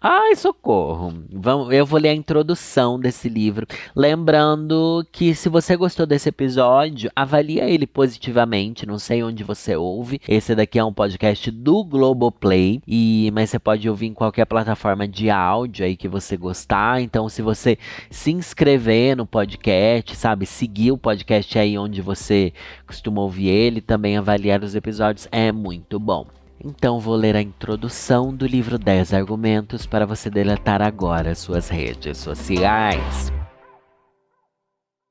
Ai, 0.00 0.34
socorro. 0.36 1.14
Vamos, 1.30 1.72
eu 1.72 1.86
vou 1.86 1.98
ler 1.98 2.10
a 2.10 2.14
introdução 2.14 2.98
desse 2.98 3.28
livro. 3.28 3.66
Lembrando 3.94 5.06
que 5.12 5.34
se 5.34 5.48
você 5.48 5.76
gostou 5.76 6.06
desse 6.06 6.28
episódio, 6.28 7.10
avalia 7.14 7.68
ele 7.68 7.86
positivamente. 7.86 8.86
Não 8.86 8.98
sei 8.98 9.22
onde 9.22 9.44
você 9.44 9.76
ouve. 9.76 10.20
Esse 10.28 10.54
daqui 10.54 10.78
é 10.78 10.84
um 10.84 10.92
podcast 10.92 11.50
do 11.50 11.84
Globoplay. 11.84 12.80
E, 12.86 13.30
mas 13.34 13.50
você 13.50 13.58
pode 13.58 13.88
ouvir 13.88 14.06
em 14.06 14.14
qualquer 14.14 14.44
plataforma 14.44 15.06
de 15.06 15.30
áudio 15.30 15.84
aí 15.84 15.96
que 15.96 16.08
você 16.08 16.36
gostar. 16.36 17.00
Então, 17.00 17.28
se 17.28 17.42
você 17.42 17.78
se 18.10 18.30
inscrever 18.30 19.16
no 19.16 19.26
podcast, 19.26 20.14
sabe? 20.16 20.46
Seguir 20.46 20.92
o 20.92 20.98
podcast 20.98 21.58
aí 21.58 21.78
onde 21.78 22.00
você 22.00 22.52
costuma 22.86 23.20
ouvir 23.20 23.48
ele, 23.48 23.80
também 23.80 24.16
avaliar 24.16 24.62
os 24.62 24.74
episódios, 24.74 25.28
é 25.30 25.52
muito 25.52 25.98
bom. 25.98 26.35
Então 26.64 26.98
vou 26.98 27.14
ler 27.14 27.36
a 27.36 27.42
introdução 27.42 28.34
do 28.34 28.46
livro 28.46 28.78
10 28.78 29.12
argumentos 29.12 29.86
para 29.86 30.06
você 30.06 30.30
deletar 30.30 30.80
agora 30.80 31.34
suas 31.34 31.68
redes 31.68 32.18
sociais. 32.18 33.32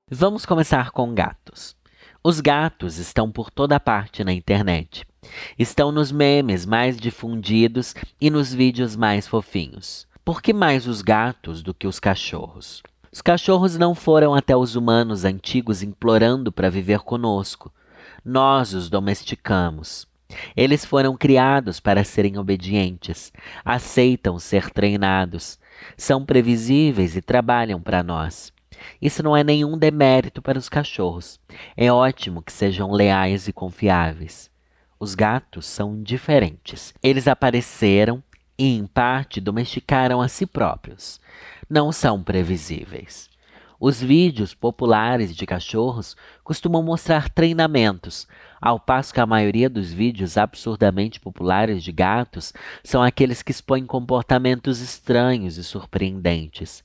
Vamos 0.10 0.46
começar 0.46 0.92
com 0.92 1.14
gatos. 1.14 1.76
Os 2.24 2.40
gatos 2.40 2.98
estão 2.98 3.32
por 3.32 3.52
toda 3.52 3.80
parte 3.80 4.24
na 4.24 4.34
internet. 4.34 5.06
Estão 5.58 5.92
nos 5.92 6.12
memes 6.12 6.66
mais 6.66 6.98
difundidos 6.98 7.94
e 8.20 8.30
nos 8.30 8.54
vídeos 8.54 8.96
mais 8.96 9.28
fofinhos. 9.28 10.08
Por 10.24 10.42
que 10.42 10.52
mais 10.54 10.88
os 10.88 11.04
gatos 11.04 11.62
do 11.62 11.74
que 11.74 11.86
os 11.86 12.00
cachorros? 12.00 12.82
Os 13.12 13.22
cachorros 13.22 13.78
não 13.78 13.94
foram 13.94 14.34
até 14.34 14.58
os 14.58 14.76
humanos 14.76 15.24
antigos 15.24 15.84
implorando 15.84 16.52
para 16.52 16.70
viver 16.70 17.00
conosco. 17.00 17.72
Nós 18.24 18.74
os 18.74 18.90
domesticamos. 18.90 20.08
Eles 20.56 20.84
foram 20.84 21.16
criados 21.16 21.80
para 21.80 22.04
serem 22.04 22.38
obedientes, 22.38 23.32
aceitam 23.64 24.40
ser 24.40 24.70
treinados, 24.70 25.60
são 25.96 26.26
previsíveis 26.26 27.16
e 27.16 27.22
trabalham 27.22 27.82
para 27.82 28.04
nós. 28.04 28.54
Isso 29.02 29.24
não 29.24 29.36
é 29.36 29.44
nenhum 29.44 29.78
demérito 29.78 30.42
para 30.42 30.58
os 30.58 30.70
cachorros. 30.70 31.40
É 31.78 31.92
ótimo 31.92 32.42
que 32.42 32.52
sejam 32.52 32.92
leais 32.92 33.48
e 33.48 33.54
confiáveis. 33.54 34.50
Os 35.00 35.16
gatos 35.16 35.66
são 35.66 36.02
diferentes. 36.02 36.94
Eles 37.02 37.28
apareceram 37.28 38.24
e, 38.58 38.78
em 38.78 38.86
parte, 38.86 39.42
domesticaram 39.42 40.22
a 40.22 40.28
si 40.28 40.46
próprios. 40.46 41.20
Não 41.70 41.92
são 41.92 42.24
previsíveis. 42.24 43.30
Os 43.80 44.02
vídeos 44.02 44.54
populares 44.54 45.36
de 45.36 45.46
cachorros 45.46 46.16
costumam 46.44 46.82
mostrar 46.82 47.30
treinamentos, 47.30 48.26
ao 48.66 48.80
passo 48.80 49.14
que 49.14 49.20
a 49.20 49.28
maioria 49.28 49.70
dos 49.70 49.94
vídeos 49.94 50.40
absurdamente 50.40 51.20
populares 51.20 51.84
de 51.84 51.92
gatos 51.92 52.52
são 52.84 53.04
aqueles 53.04 53.44
que 53.44 53.52
expõem 53.52 53.86
comportamentos 53.86 54.82
estranhos 54.82 55.58
e 55.58 55.64
surpreendentes. 55.64 56.84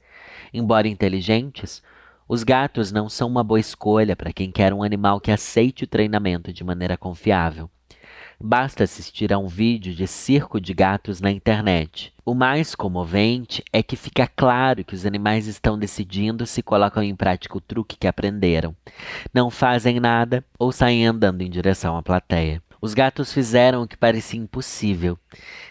Embora 0.53 0.87
inteligentes, 0.87 1.83
os 2.29 2.43
gatos 2.43 2.93
não 2.93 3.09
são 3.09 3.27
uma 3.27 3.43
boa 3.43 3.59
escolha 3.59 4.15
para 4.15 4.31
quem 4.31 4.53
quer 4.53 4.75
um 4.75 4.83
animal 4.83 5.23
que 5.23 5.31
aceite 5.31 5.85
o 5.85 5.87
treinamento 5.87 6.53
de 6.53 6.63
maneira 6.63 6.99
confiável. 6.99 7.71
Basta 8.43 8.85
assistir 8.85 9.35
a 9.35 9.39
um 9.39 9.47
vídeo 9.47 9.95
de 9.95 10.07
circo 10.07 10.59
de 10.59 10.73
gatos 10.73 11.21
na 11.21 11.31
internet. 11.31 12.11
O 12.25 12.33
mais 12.33 12.75
comovente 12.75 13.63
é 13.71 13.83
que 13.83 13.97
fica 13.97 14.27
claro 14.27 14.83
que 14.83 14.95
os 14.95 15.05
animais 15.05 15.47
estão 15.47 15.79
decidindo 15.79 16.47
se 16.47 16.63
colocam 16.63 17.03
em 17.03 17.15
prática 17.15 17.59
o 17.59 17.61
truque 17.61 17.99
que 17.99 18.07
aprenderam. 18.07 18.75
Não 19.35 19.51
fazem 19.51 20.01
nada 20.01 20.43
ou 20.59 20.73
saem 20.73 21.07
andando 21.07 21.43
em 21.43 21.51
direção 21.51 21.99
à 21.99 22.03
plateia. 22.03 22.63
Os 22.81 22.95
gatos 22.95 23.31
fizeram 23.31 23.83
o 23.83 23.87
que 23.87 23.97
parecia 23.97 24.41
impossível. 24.41 25.19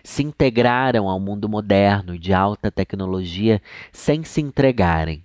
Se 0.03 0.21
integraram 0.21 1.09
ao 1.09 1.19
mundo 1.19 1.49
moderno 1.49 2.19
de 2.19 2.33
alta 2.33 2.69
tecnologia 2.69 3.59
sem 3.91 4.23
se 4.23 4.41
entregarem. 4.41 5.23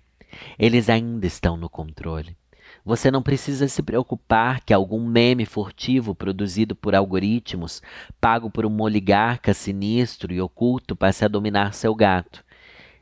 Eles 0.59 0.89
ainda 0.89 1.27
estão 1.27 1.59
no 1.59 1.69
controle. 1.69 2.35
Você 2.85 3.11
não 3.11 3.23
precisa 3.23 3.67
se 3.67 3.83
preocupar 3.83 4.61
que 4.61 4.75
algum 4.75 5.07
meme 5.07 5.47
furtivo 5.47 6.15
produzido 6.15 6.77
por 6.77 6.95
algoritmos, 6.95 7.81
pago 8.21 8.51
por 8.51 8.67
um 8.67 8.83
oligarca 8.83 9.55
sinistro 9.55 10.35
e 10.35 10.41
oculto, 10.41 10.95
passe 10.95 11.25
a 11.25 11.29
dominar 11.29 11.73
seu 11.73 11.95
gato. 11.95 12.45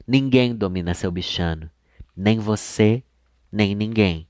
Ninguém 0.07 0.55
domina 0.55 0.95
seu 0.95 1.11
bichano, 1.11 1.69
nem 2.17 2.39
você, 2.39 3.03
nem 3.51 3.75
ninguém. 3.75 4.29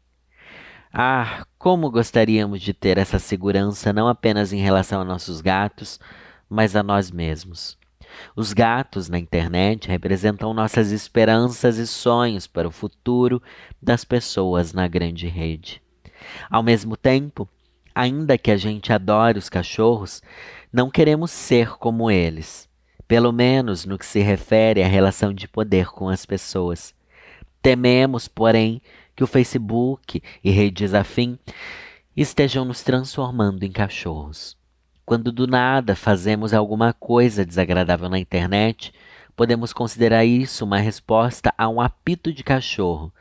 Ah, 0.90 1.46
como 1.58 1.90
gostaríamos 1.90 2.60
de 2.60 2.72
ter 2.72 2.96
essa 2.96 3.18
segurança 3.18 3.92
não 3.92 4.08
apenas 4.08 4.52
em 4.52 4.60
relação 4.60 5.00
a 5.02 5.04
nossos 5.04 5.40
gatos, 5.40 6.00
mas 6.48 6.74
a 6.76 6.82
nós 6.82 7.10
mesmos. 7.10 7.78
Os 8.34 8.52
gatos 8.52 9.08
na 9.08 9.18
internet 9.18 9.88
representam 9.88 10.54
nossas 10.54 10.90
esperanças 10.90 11.76
e 11.78 11.86
sonhos 11.86 12.46
para 12.46 12.68
o 12.68 12.72
futuro 12.72 13.42
das 13.80 14.04
pessoas 14.04 14.72
na 14.72 14.88
grande 14.88 15.26
rede. 15.26 15.82
Ao 16.50 16.62
mesmo 16.62 16.96
tempo, 16.96 17.48
ainda 17.94 18.38
que 18.38 18.50
a 18.50 18.56
gente 18.56 18.92
adore 18.92 19.38
os 19.38 19.48
cachorros, 19.48 20.22
não 20.72 20.90
queremos 20.90 21.30
ser 21.30 21.76
como 21.76 22.10
eles, 22.10 22.68
pelo 23.06 23.32
menos 23.32 23.84
no 23.84 23.98
que 23.98 24.06
se 24.06 24.20
refere 24.20 24.82
à 24.82 24.86
relação 24.86 25.32
de 25.32 25.46
poder 25.46 25.86
com 25.86 26.08
as 26.08 26.24
pessoas. 26.24 26.94
Tememos, 27.60 28.26
porém, 28.28 28.80
que 29.14 29.22
o 29.22 29.26
Facebook 29.26 30.22
e 30.42 30.50
redes 30.50 30.94
afim 30.94 31.38
estejam 32.16 32.64
nos 32.64 32.82
transformando 32.82 33.62
em 33.64 33.70
cachorros. 33.70 34.56
Quando 35.04 35.32
do 35.32 35.46
nada 35.46 35.96
fazemos 35.96 36.54
alguma 36.54 36.92
coisa 36.92 37.44
desagradável 37.44 38.08
na 38.08 38.18
internet, 38.18 38.92
podemos 39.34 39.72
considerar 39.72 40.24
isso 40.24 40.64
uma 40.64 40.78
resposta 40.78 41.52
a 41.58 41.68
um 41.68 41.80
apito 41.80 42.32
de 42.32 42.44
cachorro, 42.44 43.12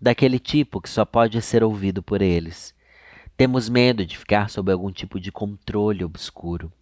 daquele 0.00 0.38
tipo 0.38 0.80
que 0.80 0.90
só 0.90 1.04
pode 1.04 1.40
ser 1.40 1.62
ouvido 1.62 2.02
por 2.02 2.20
eles. 2.20 2.74
Temos 3.36 3.68
medo 3.68 4.04
de 4.04 4.18
ficar 4.18 4.50
sob 4.50 4.70
algum 4.72 4.90
tipo 4.90 5.20
de 5.20 5.30
controle 5.30 6.04
obscuro. 6.04 6.72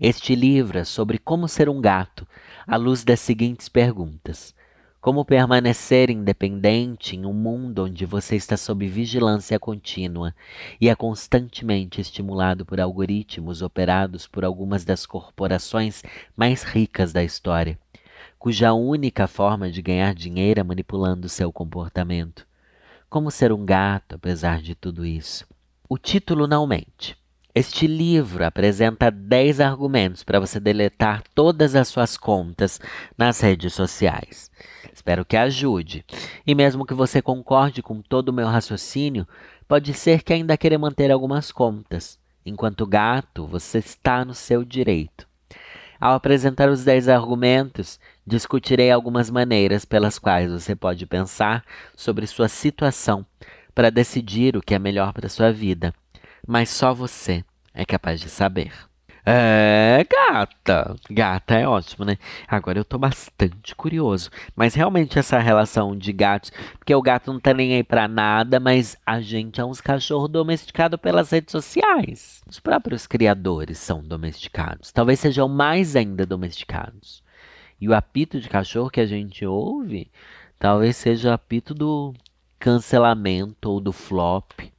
Este 0.00 0.34
livro 0.34 0.78
é 0.78 0.84
sobre 0.84 1.18
como 1.18 1.48
ser 1.48 1.68
um 1.68 1.80
gato, 1.80 2.26
à 2.66 2.76
luz 2.76 3.02
das 3.02 3.20
seguintes 3.20 3.68
perguntas: 3.68 4.54
como 5.02 5.24
permanecer 5.24 6.10
independente 6.10 7.16
em 7.16 7.26
um 7.26 7.32
mundo 7.32 7.86
onde 7.86 8.06
você 8.06 8.36
está 8.36 8.56
sob 8.56 8.86
vigilância 8.86 9.58
contínua 9.58 10.32
e 10.80 10.88
é 10.88 10.94
constantemente 10.94 12.00
estimulado 12.00 12.64
por 12.64 12.80
algoritmos 12.80 13.62
operados 13.62 14.28
por 14.28 14.44
algumas 14.44 14.84
das 14.84 15.04
corporações 15.04 16.04
mais 16.36 16.62
ricas 16.62 17.12
da 17.12 17.24
história, 17.24 17.76
cuja 18.38 18.72
única 18.72 19.26
forma 19.26 19.72
de 19.72 19.82
ganhar 19.82 20.14
dinheiro 20.14 20.60
é 20.60 20.62
manipulando 20.62 21.28
seu 21.28 21.52
comportamento? 21.52 22.46
Como 23.10 23.28
ser 23.28 23.52
um 23.52 23.66
gato 23.66 24.14
apesar 24.14 24.62
de 24.62 24.76
tudo 24.76 25.04
isso? 25.04 25.44
O 25.88 25.98
título 25.98 26.46
não 26.46 26.64
mente. 26.64 27.20
Este 27.54 27.86
livro 27.86 28.46
apresenta 28.46 29.10
10 29.10 29.60
argumentos 29.60 30.22
para 30.24 30.40
você 30.40 30.58
deletar 30.58 31.22
todas 31.34 31.76
as 31.76 31.86
suas 31.86 32.16
contas 32.16 32.80
nas 33.16 33.40
redes 33.40 33.74
sociais. 33.74 34.50
Espero 34.90 35.22
que 35.22 35.36
ajude. 35.36 36.02
E 36.46 36.54
mesmo 36.54 36.86
que 36.86 36.94
você 36.94 37.20
concorde 37.20 37.82
com 37.82 38.00
todo 38.00 38.30
o 38.30 38.32
meu 38.32 38.46
raciocínio, 38.46 39.28
pode 39.68 39.92
ser 39.92 40.22
que 40.22 40.32
ainda 40.32 40.56
queira 40.56 40.78
manter 40.78 41.10
algumas 41.10 41.52
contas. 41.52 42.18
Enquanto 42.44 42.86
gato, 42.86 43.46
você 43.46 43.80
está 43.80 44.24
no 44.24 44.32
seu 44.32 44.64
direito. 44.64 45.28
Ao 46.00 46.14
apresentar 46.14 46.70
os 46.70 46.84
10 46.84 47.06
argumentos, 47.10 48.00
discutirei 48.26 48.90
algumas 48.90 49.28
maneiras 49.28 49.84
pelas 49.84 50.18
quais 50.18 50.50
você 50.50 50.74
pode 50.74 51.04
pensar 51.04 51.62
sobre 51.94 52.26
sua 52.26 52.48
situação 52.48 53.26
para 53.74 53.90
decidir 53.90 54.56
o 54.56 54.62
que 54.62 54.74
é 54.74 54.78
melhor 54.78 55.12
para 55.12 55.28
sua 55.28 55.52
vida 55.52 55.92
mas 56.46 56.70
só 56.70 56.92
você 56.92 57.44
é 57.74 57.84
capaz 57.84 58.20
de 58.20 58.28
saber. 58.28 58.72
É, 59.24 60.04
gata. 60.10 60.96
Gata 61.08 61.54
é 61.54 61.66
ótimo, 61.66 62.04
né? 62.04 62.18
Agora 62.48 62.78
eu 62.78 62.84
tô 62.84 62.98
bastante 62.98 63.74
curioso. 63.74 64.30
Mas 64.56 64.74
realmente 64.74 65.18
essa 65.18 65.38
relação 65.38 65.96
de 65.96 66.12
gatos, 66.12 66.50
porque 66.76 66.94
o 66.94 67.00
gato 67.02 67.32
não 67.32 67.38
tá 67.38 67.54
nem 67.54 67.74
aí 67.76 67.84
pra 67.84 68.08
nada, 68.08 68.58
mas 68.58 68.96
a 69.06 69.20
gente 69.20 69.60
é 69.60 69.64
uns 69.64 69.80
cachorros 69.80 70.28
domesticados 70.28 70.98
pelas 71.00 71.30
redes 71.30 71.52
sociais. 71.52 72.42
Os 72.48 72.58
próprios 72.58 73.06
criadores 73.06 73.78
são 73.78 74.02
domesticados. 74.02 74.90
Talvez 74.90 75.20
sejam 75.20 75.48
mais 75.48 75.94
ainda 75.94 76.26
domesticados. 76.26 77.22
E 77.80 77.88
o 77.88 77.94
apito 77.94 78.40
de 78.40 78.48
cachorro 78.48 78.90
que 78.90 79.00
a 79.00 79.06
gente 79.06 79.46
ouve, 79.46 80.10
talvez 80.58 80.96
seja 80.96 81.30
o 81.30 81.32
apito 81.32 81.74
do 81.74 82.12
cancelamento 82.58 83.70
ou 83.70 83.80
do 83.80 83.92
flop. 83.92 84.71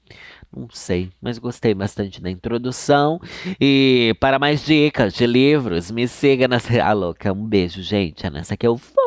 Não 0.55 0.67
sei, 0.71 1.09
mas 1.19 1.39
gostei 1.39 1.73
bastante 1.73 2.21
da 2.21 2.29
introdução. 2.29 3.19
E 3.59 4.15
para 4.19 4.37
mais 4.37 4.63
dicas 4.63 5.13
de 5.13 5.25
livros, 5.25 5.89
me 5.89 6.07
siga 6.07 6.47
nas. 6.47 6.69
Ah, 6.69 6.93
louca, 6.93 7.33
um 7.33 7.45
beijo, 7.47 7.81
gente. 7.81 8.25
É 8.25 8.29
nessa 8.29 8.55
que 8.55 8.67
eu 8.67 8.75
vou. 8.75 9.02